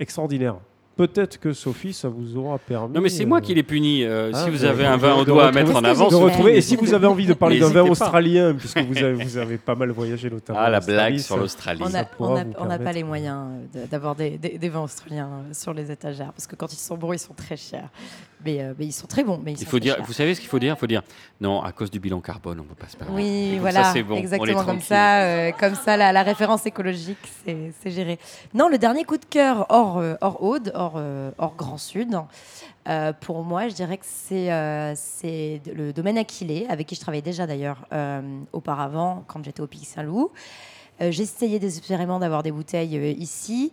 [0.01, 0.57] extraordinaire.
[0.99, 2.93] Peut-être que Sophie, ça vous aura permis.
[2.95, 4.03] Non, mais c'est moi qui les punis.
[4.05, 6.57] euh, ah, si vous avez un vin au doigt à mettre en avant, retrouver.
[6.57, 7.91] Et si vous avez envie de parler d'un vin pas.
[7.91, 10.59] australien, puisque vous avez, vous avez pas mal voyagé notamment.
[10.61, 11.83] Ah, la blague sur l'Australie.
[12.19, 13.47] On n'a pas les moyens
[13.91, 17.13] d'avoir des, des- des vins australiens sur les étagères parce que quand ils sont bons,
[17.13, 17.89] ils sont très chers.
[18.45, 19.41] Mais, euh, mais ils sont très bons.
[19.45, 20.05] Mais ils Il faut dire, chers.
[20.05, 20.75] vous savez ce qu'il faut dire?
[20.77, 21.03] Il faut dire
[21.41, 23.19] non, à cause du bilan carbone, on ne peut pas se permettre.
[23.19, 25.23] Et Oui, voilà, ça, c'est bon, exactement comme ça.
[25.23, 28.19] euh, comme ça, la, la référence écologique, c'est géré.
[28.55, 32.17] Non, le dernier coup de cœur hors, hors Aude, hors, euh, hors Grand Sud,
[32.89, 37.01] euh, pour moi, je dirais que c'est euh, c'est le domaine Aquilé, avec qui je
[37.01, 37.87] travaillais déjà d'ailleurs
[38.53, 40.31] auparavant, quand j'étais au Pic Saint-Loup.
[41.01, 43.73] Essayé désespérément d'avoir des bouteilles ici.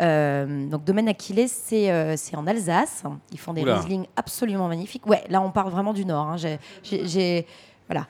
[0.00, 3.02] Euh, donc, domaine Aquilé, c'est euh, en Alsace.
[3.32, 3.74] Ils font des Oula.
[3.80, 5.06] Riesling absolument magnifiques.
[5.06, 6.26] Ouais, là, on parle vraiment du Nord.
[6.28, 6.36] hein.
[6.82, 7.46] J'ai-
[7.88, 8.06] Voilà.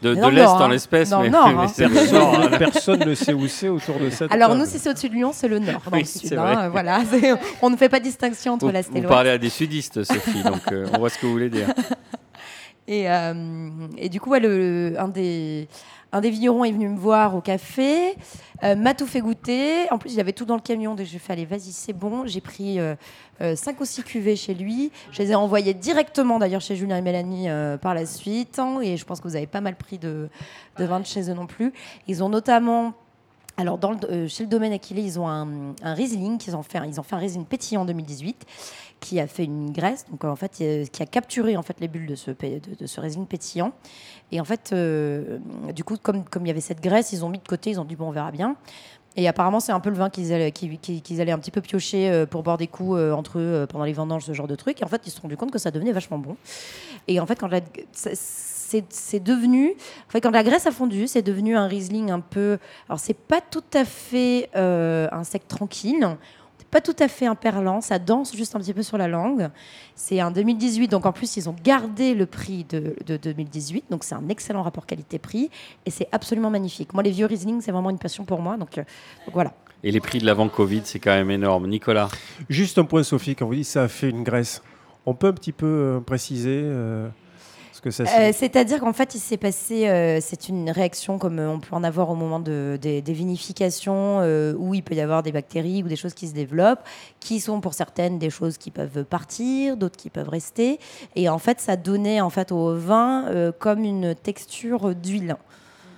[0.00, 0.68] De, l'Est en hein.
[0.68, 1.88] l'espèce, mais, Nord, mais hein.
[1.88, 2.50] ressort.
[2.58, 4.60] Personne ne sait où c'est autour de cette Alors table.
[4.60, 6.38] nous, si c'est au-dessus de Lyon, c'est le nord, dans Oui, le c'est sud.
[6.38, 7.00] hein, voilà,
[7.62, 9.08] on ne fait pas distinction entre Vous, l'est et vous l'ouest.
[9.08, 11.68] parlez à des sudistes, Sophie, donc euh, on voit ce que vous voulez dire.
[12.86, 13.68] Et, euh,
[13.98, 15.68] et du coup, ouais, le, un, des,
[16.12, 18.16] un des vignerons est venu me voir au café,
[18.64, 19.90] euh, m'a tout fait goûter.
[19.90, 22.26] En plus, il avait tout dans le camion, donc j'ai fait allez, vas-y, c'est bon.
[22.26, 22.78] J'ai pris
[23.40, 24.90] 5 ou 6 cuvées chez lui.
[25.12, 27.48] Je les ai envoyées directement d'ailleurs chez Julien et Mélanie
[27.80, 28.58] par la suite.
[28.58, 30.28] hein, et je pense que vous avez pas mal pris de,
[30.78, 31.72] de vin de chez eux non plus.
[32.06, 32.94] Ils ont notamment
[33.60, 36.62] alors, dans le- euh, chez le domaine Aquilé, ils ont un, un Riesling qu'ils ont
[36.62, 36.78] fait.
[36.86, 38.46] Ils ont fait un Riesling pétillant en 2018
[39.00, 41.88] qui a fait une graisse, donc en fait, euh, qui a capturé en fait les
[41.88, 43.72] bulles de ce, de, ce Riesling pétillant.
[44.32, 45.38] Et en fait, euh,
[45.74, 47.80] du coup, comme, comme il y avait cette graisse, ils ont mis de côté, ils
[47.80, 48.56] ont dit bon, on verra bien.
[49.16, 51.60] Et apparemment, c'est un peu le vin qu'ils allaient, qu'ils- qu'ils- allaient un petit peu
[51.60, 54.80] piocher euh, pour boire des coups entre eux pendant les vendanges, ce genre de truc.
[54.80, 56.36] Et en fait, ils se sont rendus compte que ça devenait vachement bon.
[57.08, 57.60] Et en fait, quand la-
[57.92, 59.70] c'est devenu,
[60.08, 62.58] en fait, quand la graisse a fondu, c'est devenu un Riesling un peu.
[62.88, 66.06] Alors, c'est pas tout à fait un sec tranquille.
[66.70, 69.48] Pas tout à fait un perlant, ça danse juste un petit peu sur la langue.
[69.94, 74.04] C'est un 2018, donc en plus ils ont gardé le prix de, de 2018, donc
[74.04, 75.50] c'est un excellent rapport qualité-prix
[75.86, 76.92] et c'est absolument magnifique.
[76.92, 78.82] Moi les vieux Riesling c'est vraiment une passion pour moi, donc, euh,
[79.26, 79.54] donc voilà.
[79.82, 81.68] Et les prix de l'avant-Covid, c'est quand même énorme.
[81.68, 82.08] Nicolas?
[82.48, 84.62] Juste un point, Sophie, quand vous dites ça a fait une graisse,
[85.06, 87.08] on peut un petit peu euh, préciser euh,
[87.88, 91.60] que ça Euh, C'est-à-dire qu'en fait, il s'est passé, euh, c'est une réaction comme on
[91.60, 95.22] peut en avoir au moment de, des, des vinifications, euh, où il peut y avoir
[95.22, 96.82] des bactéries ou des choses qui se développent,
[97.20, 100.78] qui sont pour certaines des choses qui peuvent partir, d'autres qui peuvent rester.
[101.16, 105.36] Et en fait, ça donnait en fait au vin comme une texture d'huile.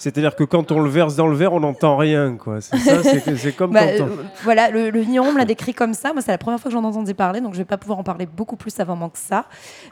[0.01, 2.37] C'est-à-dire que quand on le verse dans le verre, on n'entend rien.
[2.37, 2.61] quoi.
[2.61, 5.95] C'est ça, comme Bah, quand on- euh, voilà, le, le vigneron me l'a décrit comme
[5.95, 6.13] ça.
[6.13, 8.03] Moi, c'est la première fois que j'en entendais parler, donc je vais pas pouvoir en
[8.03, 9.45] parler beaucoup plus avant que ça.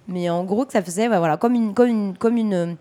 [0.08, 2.76] Mais en gros, que ça faisait, bah, voilà, comme une, comme une, comme une,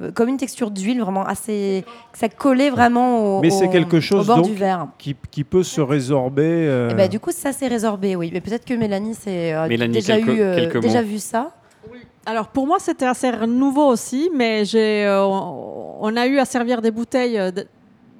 [0.00, 3.70] euh, comme une texture d'huile vraiment assez, que ça collait vraiment au, Mais c'est au-
[3.70, 4.86] quelque chose, au bord donc, du verre.
[4.98, 6.44] qui, qui peut se résorber.
[6.44, 8.30] euh, Et bah, du coup, ça s'est résorbé, oui.
[8.32, 11.08] Mais peut-être que Mélanie, c'est euh, Mélanie, déjà quelques- eu, euh, quelques déjà mots.
[11.08, 11.50] vu ça.
[12.30, 16.90] Alors pour moi, c'était assez nouveau aussi, mais euh, on a eu à servir des
[16.90, 17.50] bouteilles euh,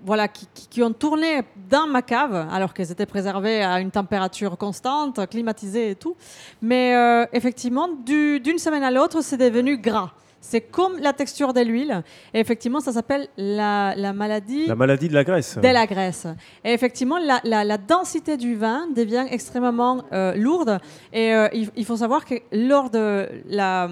[0.02, 5.20] voilà, qui, ont tourné dans ma cave, alors qu'elles étaient préservées à une température constante,
[5.28, 6.16] climatisées et tout.
[6.62, 10.12] Mais euh, effectivement, du- d'une semaine à l'autre, c'est devenu gras.
[10.50, 12.02] C'est comme la texture de l'huile.
[12.32, 15.58] Et effectivement, ça s'appelle la, la maladie La maladie de la graisse.
[15.58, 16.26] de la graisse.
[16.64, 20.78] Et effectivement, la, la- la densité du vin devient extrêmement euh, lourde.
[21.12, 23.90] Et euh, il, il faut savoir que lors de la,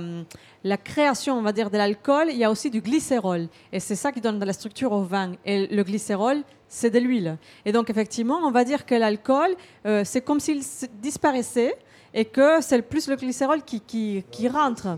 [0.64, 3.48] la création, on va dire, de l'alcool, il y a aussi du glycérol.
[3.74, 5.32] Et c'est ça qui donne de la structure au vin.
[5.44, 6.38] Et le glycérol,
[6.68, 7.36] c'est de l'huile.
[7.66, 9.50] Et donc, effectivement, on va dire que l'alcool,
[9.84, 10.62] euh, c'est comme s'il
[11.02, 11.76] disparaissait
[12.14, 14.88] et que c'est plus le glycérol qui, qui, qui rentre.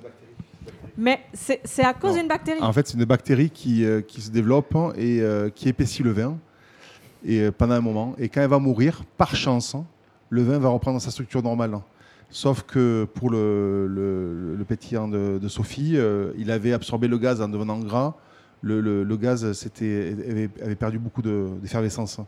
[1.00, 2.60] Mais c'est à cause d'une bactérie.
[2.60, 6.10] En fait, c'est une bactérie qui, euh, qui se développe et euh, qui épaissit le
[6.10, 6.36] vin
[7.24, 8.14] et, euh, pendant un moment.
[8.18, 9.76] Et quand elle va mourir, par chance,
[10.28, 11.78] le vin va reprendre sa structure normale.
[12.30, 15.96] Sauf que pour le, le- le pétillant de, de Sophie,
[16.36, 18.14] il avait absorbé le gaz en devenant gras.
[18.60, 19.44] Le, le- gaz
[19.80, 22.18] avait, avait perdu beaucoup de- d'effervescence.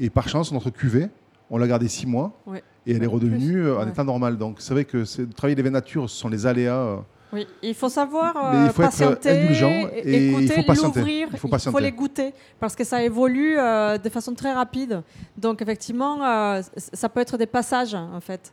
[0.00, 1.06] Et par chance, notre cuvée,
[1.50, 2.62] on l'a gardée six mois Ouais.
[2.84, 3.88] et elle est redevenue en Ouais.
[3.88, 4.36] état normal.
[4.36, 6.98] Donc c'est vrai que c'est- le travail des vins nature, ce sont les aléas.
[7.32, 10.30] Euh, Oui, il faut savoir Mais il euh, faut être patienter, indulgent é- et il
[10.30, 10.98] écouter, faut patienter.
[11.00, 11.38] l'ouvrir, Il
[11.70, 15.02] faut les goûter parce que ça évolue euh, de façon très rapide.
[15.36, 18.52] Donc effectivement, euh, ça peut être des passages en fait.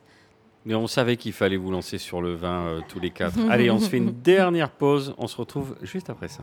[0.64, 3.38] Mais on savait qu'il fallait vous lancer sur le vin euh, tous les quatre.
[3.50, 5.14] Allez, on se fait une dernière pause.
[5.16, 6.42] On se retrouve juste après ça.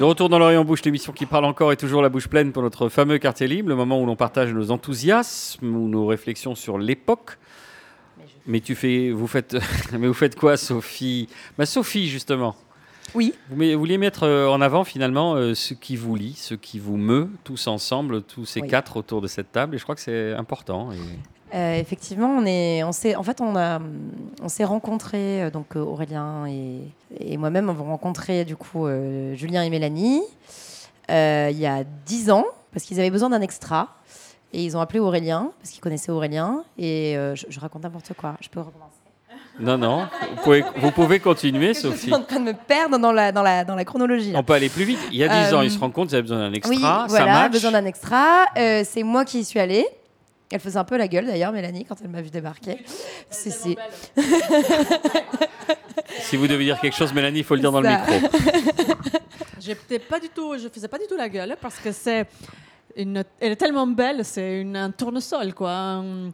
[0.00, 2.62] De retour dans l'Orient Bouche, l'émission qui parle encore et toujours la bouche pleine pour
[2.62, 6.78] notre fameux quartier libre, le moment où l'on partage nos enthousiasmes ou nos réflexions sur
[6.78, 7.36] l'époque.
[8.46, 9.58] Mais tu fais, vous faites,
[9.92, 11.28] mais vous faites quoi, Sophie?
[11.58, 12.56] Bah Sophie justement.
[13.14, 13.34] Oui.
[13.50, 16.96] Vous, vouliez mettre euh, en avant finalement euh, ce qui vous lie, ce qui vous
[16.96, 18.68] meut, tous ensemble, tous ces Oui.
[18.68, 19.74] quatre autour de cette table.
[19.74, 20.92] Et je crois que c'est important.
[20.92, 20.96] et-
[21.54, 23.80] Euh, effectivement, on est, on s'est, en fait, on a,
[24.42, 26.80] on s'est rencontrés, euh, donc euh, Aurélien et,
[27.18, 30.22] et moi-même, on rencontré du coup euh, Julien et Mélanie
[31.10, 33.88] euh, il y a dix ans parce qu'ils avaient besoin d'un extra
[34.52, 38.34] et ils ont appelé Aurélien parce qu'ils connaissaient Aurélien et je, je raconte n'importe quoi.
[38.40, 38.94] Je peux recommencer?
[39.58, 40.06] Non, non.
[40.36, 42.14] Vous pouvez, vous pouvez continuer, Je suis Sophie.
[42.14, 44.30] en train de me perdre dans la, dans la, dans la chronologie.
[44.32, 44.38] là.
[44.38, 45.00] On peut aller plus vite.
[45.10, 46.70] Il y a 10 ans, ils se rendent compte qu'ils avaient besoin d'un extra.
[46.74, 47.52] Oui, ça voilà, match.
[47.52, 48.46] besoin d'un extra.
[48.54, 49.86] C'est moi qui y suis allée.
[50.52, 52.84] Elle faisait un peu la gueule d'ailleurs, Mélanie, quand elle m'a vu débarquer.
[53.30, 53.76] Si, si.
[56.22, 58.12] Si vous devez dire quelque chose, Mélanie, il faut le dire dans le micro.
[59.60, 62.26] J'étais pas du tout, je faisais pas du tout la gueule parce que c'est
[62.96, 66.30] une, elle est tellement belle, c'est une un tournesol quoi, un-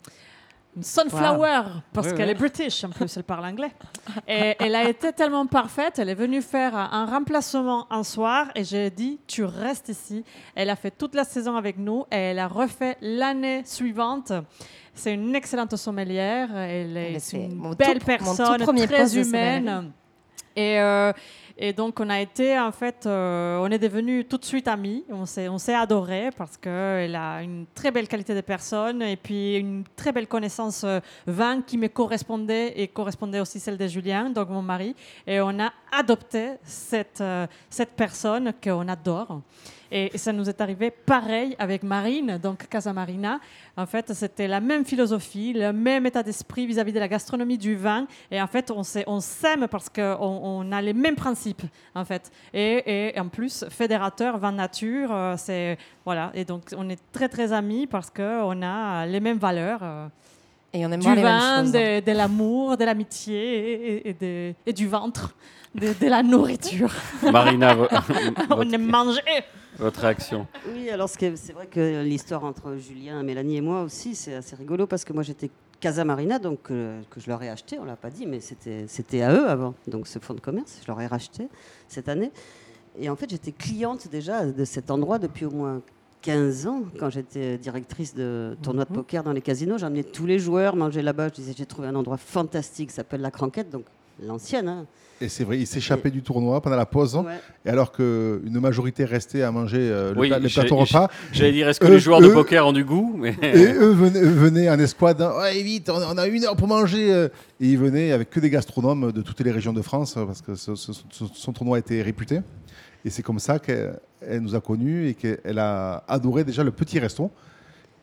[0.76, 1.62] une sunflower
[1.92, 3.72] parce qu'elle est british en plus, elle parle anglais.
[4.28, 8.62] Et elle a été tellement parfaite, elle est venue faire un remplacement un soir et
[8.64, 10.24] j'ai dit tu restes ici.
[10.54, 14.32] Elle a fait toute la saison avec nous et elle a refait l'année suivante.
[14.94, 19.92] C'est une excellente sommelière, elle est une belle tout personne, très humaine.
[20.56, 21.12] Et, euh,
[21.58, 25.04] et donc, on a été, en fait, euh, on est devenus tout de suite amis.
[25.10, 29.84] On s'est, adorés parce qu'elle a une très belle qualité de personne et puis une
[29.94, 34.48] très belle connaissance euh, vin qui me correspondait et correspondait aussi celle de Julien, donc
[34.48, 34.96] mon mari.
[35.26, 37.22] Et on a adopté cette,
[37.68, 39.42] cette personne qu'on adore.
[39.90, 43.38] Et, et ça nous est arrivé pareil avec Marine, donc Casa Marina.
[43.76, 47.76] En fait, c'était la même philosophie, le même état d'esprit vis-à-vis de la gastronomie du
[47.76, 48.06] vin.
[48.30, 51.62] Et en fait, on s'est- on s'aime parce qu'on on a les mêmes principes,
[51.94, 52.30] en fait.
[52.54, 56.30] Et, et en plus, fédérateur vin nature, euh, c'est voilà.
[56.34, 59.80] Et donc, on est très très amis parce qu'on a les mêmes valeurs.
[59.82, 60.06] euh,
[60.72, 61.72] Et on aime du mêmes vin, choses.
[61.72, 65.34] de, de l'amour, de l'amitié et, et de- et du ventre,
[65.74, 66.92] de, de la nourriture.
[67.32, 67.74] Marina,
[68.50, 69.20] on aime manger.
[69.78, 70.46] Votre réaction.
[70.72, 74.86] Oui, alors c'est vrai que l'histoire entre Julien, Mélanie et moi aussi, c'est assez rigolo
[74.86, 75.50] parce que moi j'étais
[75.80, 78.86] Casa Marina, donc euh, que je leur ai acheté, on l'a pas dit, mais c'était
[78.88, 81.48] c'était à eux avant, donc ce fonds de commerce, je leur ai racheté
[81.88, 82.32] cette année.
[82.98, 85.82] Et en fait, j'étais cliente déjà de cet endroit depuis au moins
[86.22, 89.76] 15 ans, quand j'étais directrice de tournoi de poker dans les casinos.
[89.76, 91.28] J'emmenais tous les joueurs manger là-bas.
[91.28, 93.84] Je disais, j'ai trouvé un endroit fantastique, ça s'appelle La Cranquette, donc
[94.22, 94.66] l'ancienne.
[94.66, 94.86] hein.
[95.20, 97.32] Et c'est vrai, il s'échappait du tournoi pendant la pause, Ouais.
[97.64, 101.08] et alors qu'une majorité restait à manger euh, le, Oui, pla- le j'ai- plateau repas,
[101.32, 103.34] J'allais dire, est-ce que Eux- les joueurs de poker ont du goût mais...
[103.42, 106.68] et eux venaient, venaient en escouade, hein, ouais, vite, on on a une heure pour
[106.68, 107.10] manger.
[107.12, 107.28] euh.
[107.60, 110.42] Et ils venaient avec que des gastronomes de toutes les régions de France, euh, parce
[110.42, 112.40] que ce- ce- ce- son tournoi était réputé.
[113.04, 116.72] Et c'est comme ça qu'elle elle nous a connus et qu'elle a adoré déjà le
[116.72, 117.30] petit resto,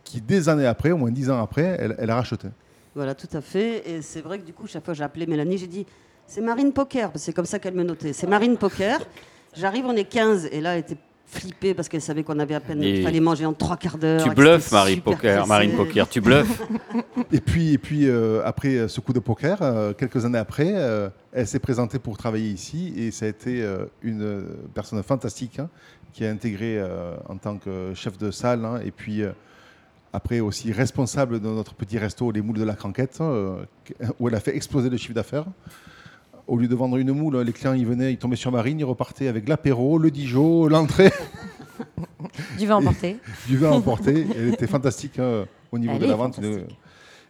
[0.03, 2.47] qui des années après, au moins dix ans après, elle, elle a racheté.
[2.95, 3.83] Voilà, tout à fait.
[3.89, 5.85] Et c'est vrai que du coup, chaque fois que j'ai appelé Mélanie, j'ai dit
[6.27, 8.13] c'est Marine Poker, c'est comme ça qu'elle me notait.
[8.13, 8.99] C'est Marine Poker.
[9.55, 12.59] J'arrive, on est 15, et là, elle était flippée parce qu'elle savait qu'on avait à
[12.59, 12.81] peine.
[12.81, 14.23] Il fallait manger en trois quarts d'heure.
[14.23, 15.47] Tu bluffes, super Poker.
[15.47, 16.61] Marine Poker, tu bluffes.
[17.31, 21.09] Et puis, et puis euh, après ce coup de poker, euh, quelques années après, euh,
[21.31, 24.43] elle s'est présentée pour travailler ici et ça a été euh, une euh,
[24.75, 25.67] personne fantastique hein,
[26.11, 29.31] qui a intégré euh, en tant que chef de salle hein, et puis euh,
[30.11, 33.63] après aussi responsable de notre petit resto Les Moules de la Cranquette euh,
[34.19, 35.45] où elle a fait exploser le chiffre d'affaires.
[36.47, 38.83] Au lieu de vendre une moule, les clients ils venaient, ils tombaient sur Marine, ils
[38.85, 41.11] repartaient avec l'apéro, le Dijon, l'entrée,
[42.57, 43.17] Du vin emporté.
[43.47, 44.25] du vin emporté.
[44.35, 46.39] Elle était fantastique hein, au niveau Elle de la vente.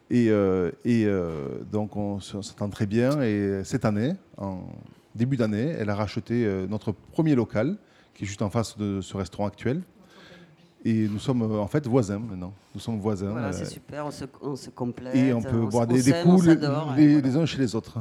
[0.10, 3.22] Et, euh, et euh, donc on s'entend très bien.
[3.22, 4.60] Et cette année, en
[5.16, 7.78] début d'année, elle a racheté euh, notre premier local,
[8.14, 9.82] qui est juste en face de ce restaurant actuel.
[10.86, 12.54] Et nous sommes en fait voisins maintenant.
[12.76, 13.30] Nous sommes voisins.
[13.32, 15.16] Voilà, c'est super, on se, on se complète.
[15.16, 17.28] et on peut on boire des, coups les, s'adore, et les- voilà.
[17.28, 18.00] les uns chez les autres.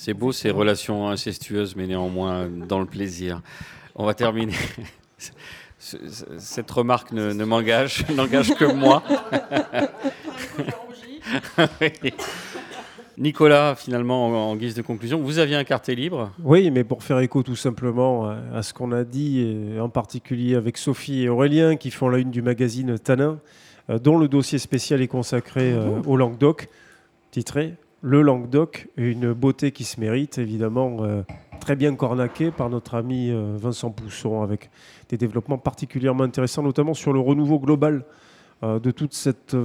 [0.00, 3.42] C'est beau ces relations incestueuses, mais néanmoins dans le plaisir.
[3.96, 4.54] On va terminer.
[5.18, 5.32] Ce-
[6.08, 9.02] ce- Cette remarque ne, ne m'engage, n'engage que moi.
[11.80, 12.12] Oui.
[13.18, 16.30] Nicolas, finalement, en, en guise de conclusion, vous aviez un quartier libre?
[16.44, 20.78] Oui, mais pour faire écho tout simplement à, ce qu'on a dit, en particulier avec
[20.78, 23.40] Sophie et Aurélien qui font la une du magazine Tanin,
[23.90, 26.68] euh, dont le dossier spécial est consacré euh, au Languedoc,
[27.32, 31.22] titré Le Languedoc, une beauté qui se mérite, évidemment euh,
[31.60, 34.70] très bien cornaqué par notre ami euh, Vincent Pousson, avec
[35.08, 38.04] des développements particulièrement intéressants, notamment sur le renouveau global
[38.62, 39.56] euh, de toute cette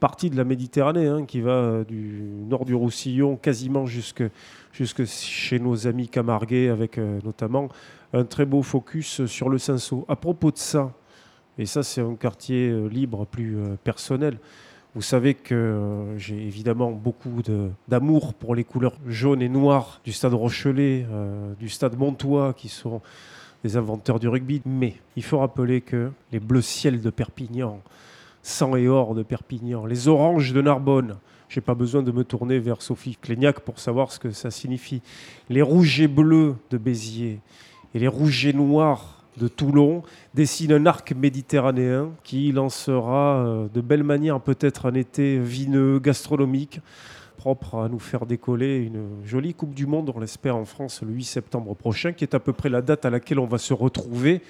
[0.00, 4.24] partie de la Méditerranée hein, qui va du nord du Roussillon quasiment jusque,
[4.72, 7.68] jusque chez nos amis camarguais avec notamment
[8.14, 10.06] un très beau focus sur le Cinsault.
[10.08, 10.94] À propos de ça,
[11.58, 14.38] et ça c'est un quartier libre plus personnel,
[14.94, 17.40] vous savez que euh, j'ai évidemment beaucoup
[17.88, 22.68] d'amour pour les couleurs jaunes et noires du stade Rochelet, euh, du stade Montois, qui
[22.68, 23.00] sont
[23.64, 24.60] des inventeurs du rugby.
[24.66, 27.80] Mais il faut rappeler que les bleus ciel de Perpignan,
[28.42, 31.16] sang et or de Perpignan, les oranges de Narbonne,
[31.48, 35.00] j'ai pas besoin de me tourner vers Sophie Cléniac pour savoir ce que ça signifie.
[35.48, 37.40] Les rouges et bleus de Béziers
[37.94, 40.02] et les rouges et noirs de Toulon
[40.34, 46.80] dessinent un arc méditerranéen qui lancera euh, de belles manières peut-être un été vineux, gastronomique,
[47.36, 51.12] propre à nous faire décoller une jolie Coupe du Monde, on l'espère en France le
[51.12, 53.74] 8 septembre prochain, qui est à peu près la date à laquelle on va se
[53.74, 54.42] retrouver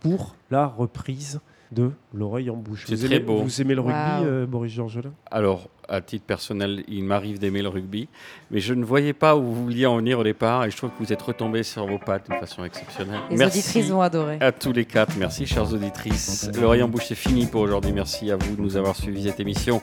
[0.00, 1.40] pour la reprise
[1.72, 2.84] de l'oreille en bouche.
[2.88, 3.38] C'est très aimez, beau.
[3.42, 4.24] Vous aimez le rugby, Waouh.
[4.24, 5.12] euh, Boris Georgelin?
[5.30, 8.08] Alors, à titre personnel, il m'arrive d'aimer le rugby,
[8.50, 10.90] mais je ne voyais pas où vous vouliez en venir au départ, et je trouve
[10.90, 13.20] que vous êtes retombés sur vos pattes d'une façon exceptionnelle.
[13.30, 14.36] Les Merci auditrices vont adorer.
[14.40, 15.16] à tous les quatre.
[15.18, 16.50] Merci, chères auditrices.
[16.60, 17.92] L'oreille en bouche, c'est fini pour aujourd'hui.
[17.92, 19.80] Merci à vous de nous avoir suivi cette émission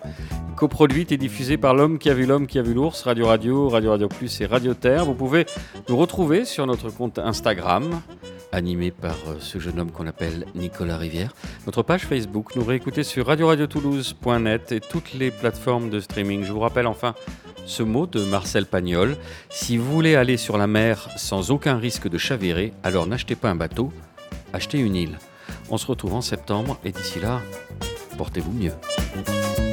[0.55, 3.67] coproduite et diffusée par l'homme qui a vu l'homme qui a vu l'ours, Radio Radio,
[3.69, 5.05] Radio Radio Plus et Radio Terre.
[5.05, 5.45] Vous pouvez
[5.89, 8.01] nous retrouver sur notre compte Instagram,
[8.51, 11.34] animé par euh, ce jeune homme qu'on appelle Nicolas Rivière.
[11.65, 16.45] Notre page Facebook, nous réécouter sur radioradiotoulouse.net et toutes les plateformes de streaming.
[16.45, 17.13] Je vous rappelle enfin
[17.66, 19.18] ce mot de Marcel Pagnol.
[19.49, 23.49] Si vous voulez aller sur la mer sans aucun risque de chavirer, alors n'achetez pas
[23.49, 23.91] un bateau,
[24.53, 25.20] achetez une île.
[25.70, 27.41] On se retrouve en septembre et d'ici là,
[28.18, 29.64] portez-vous mieux.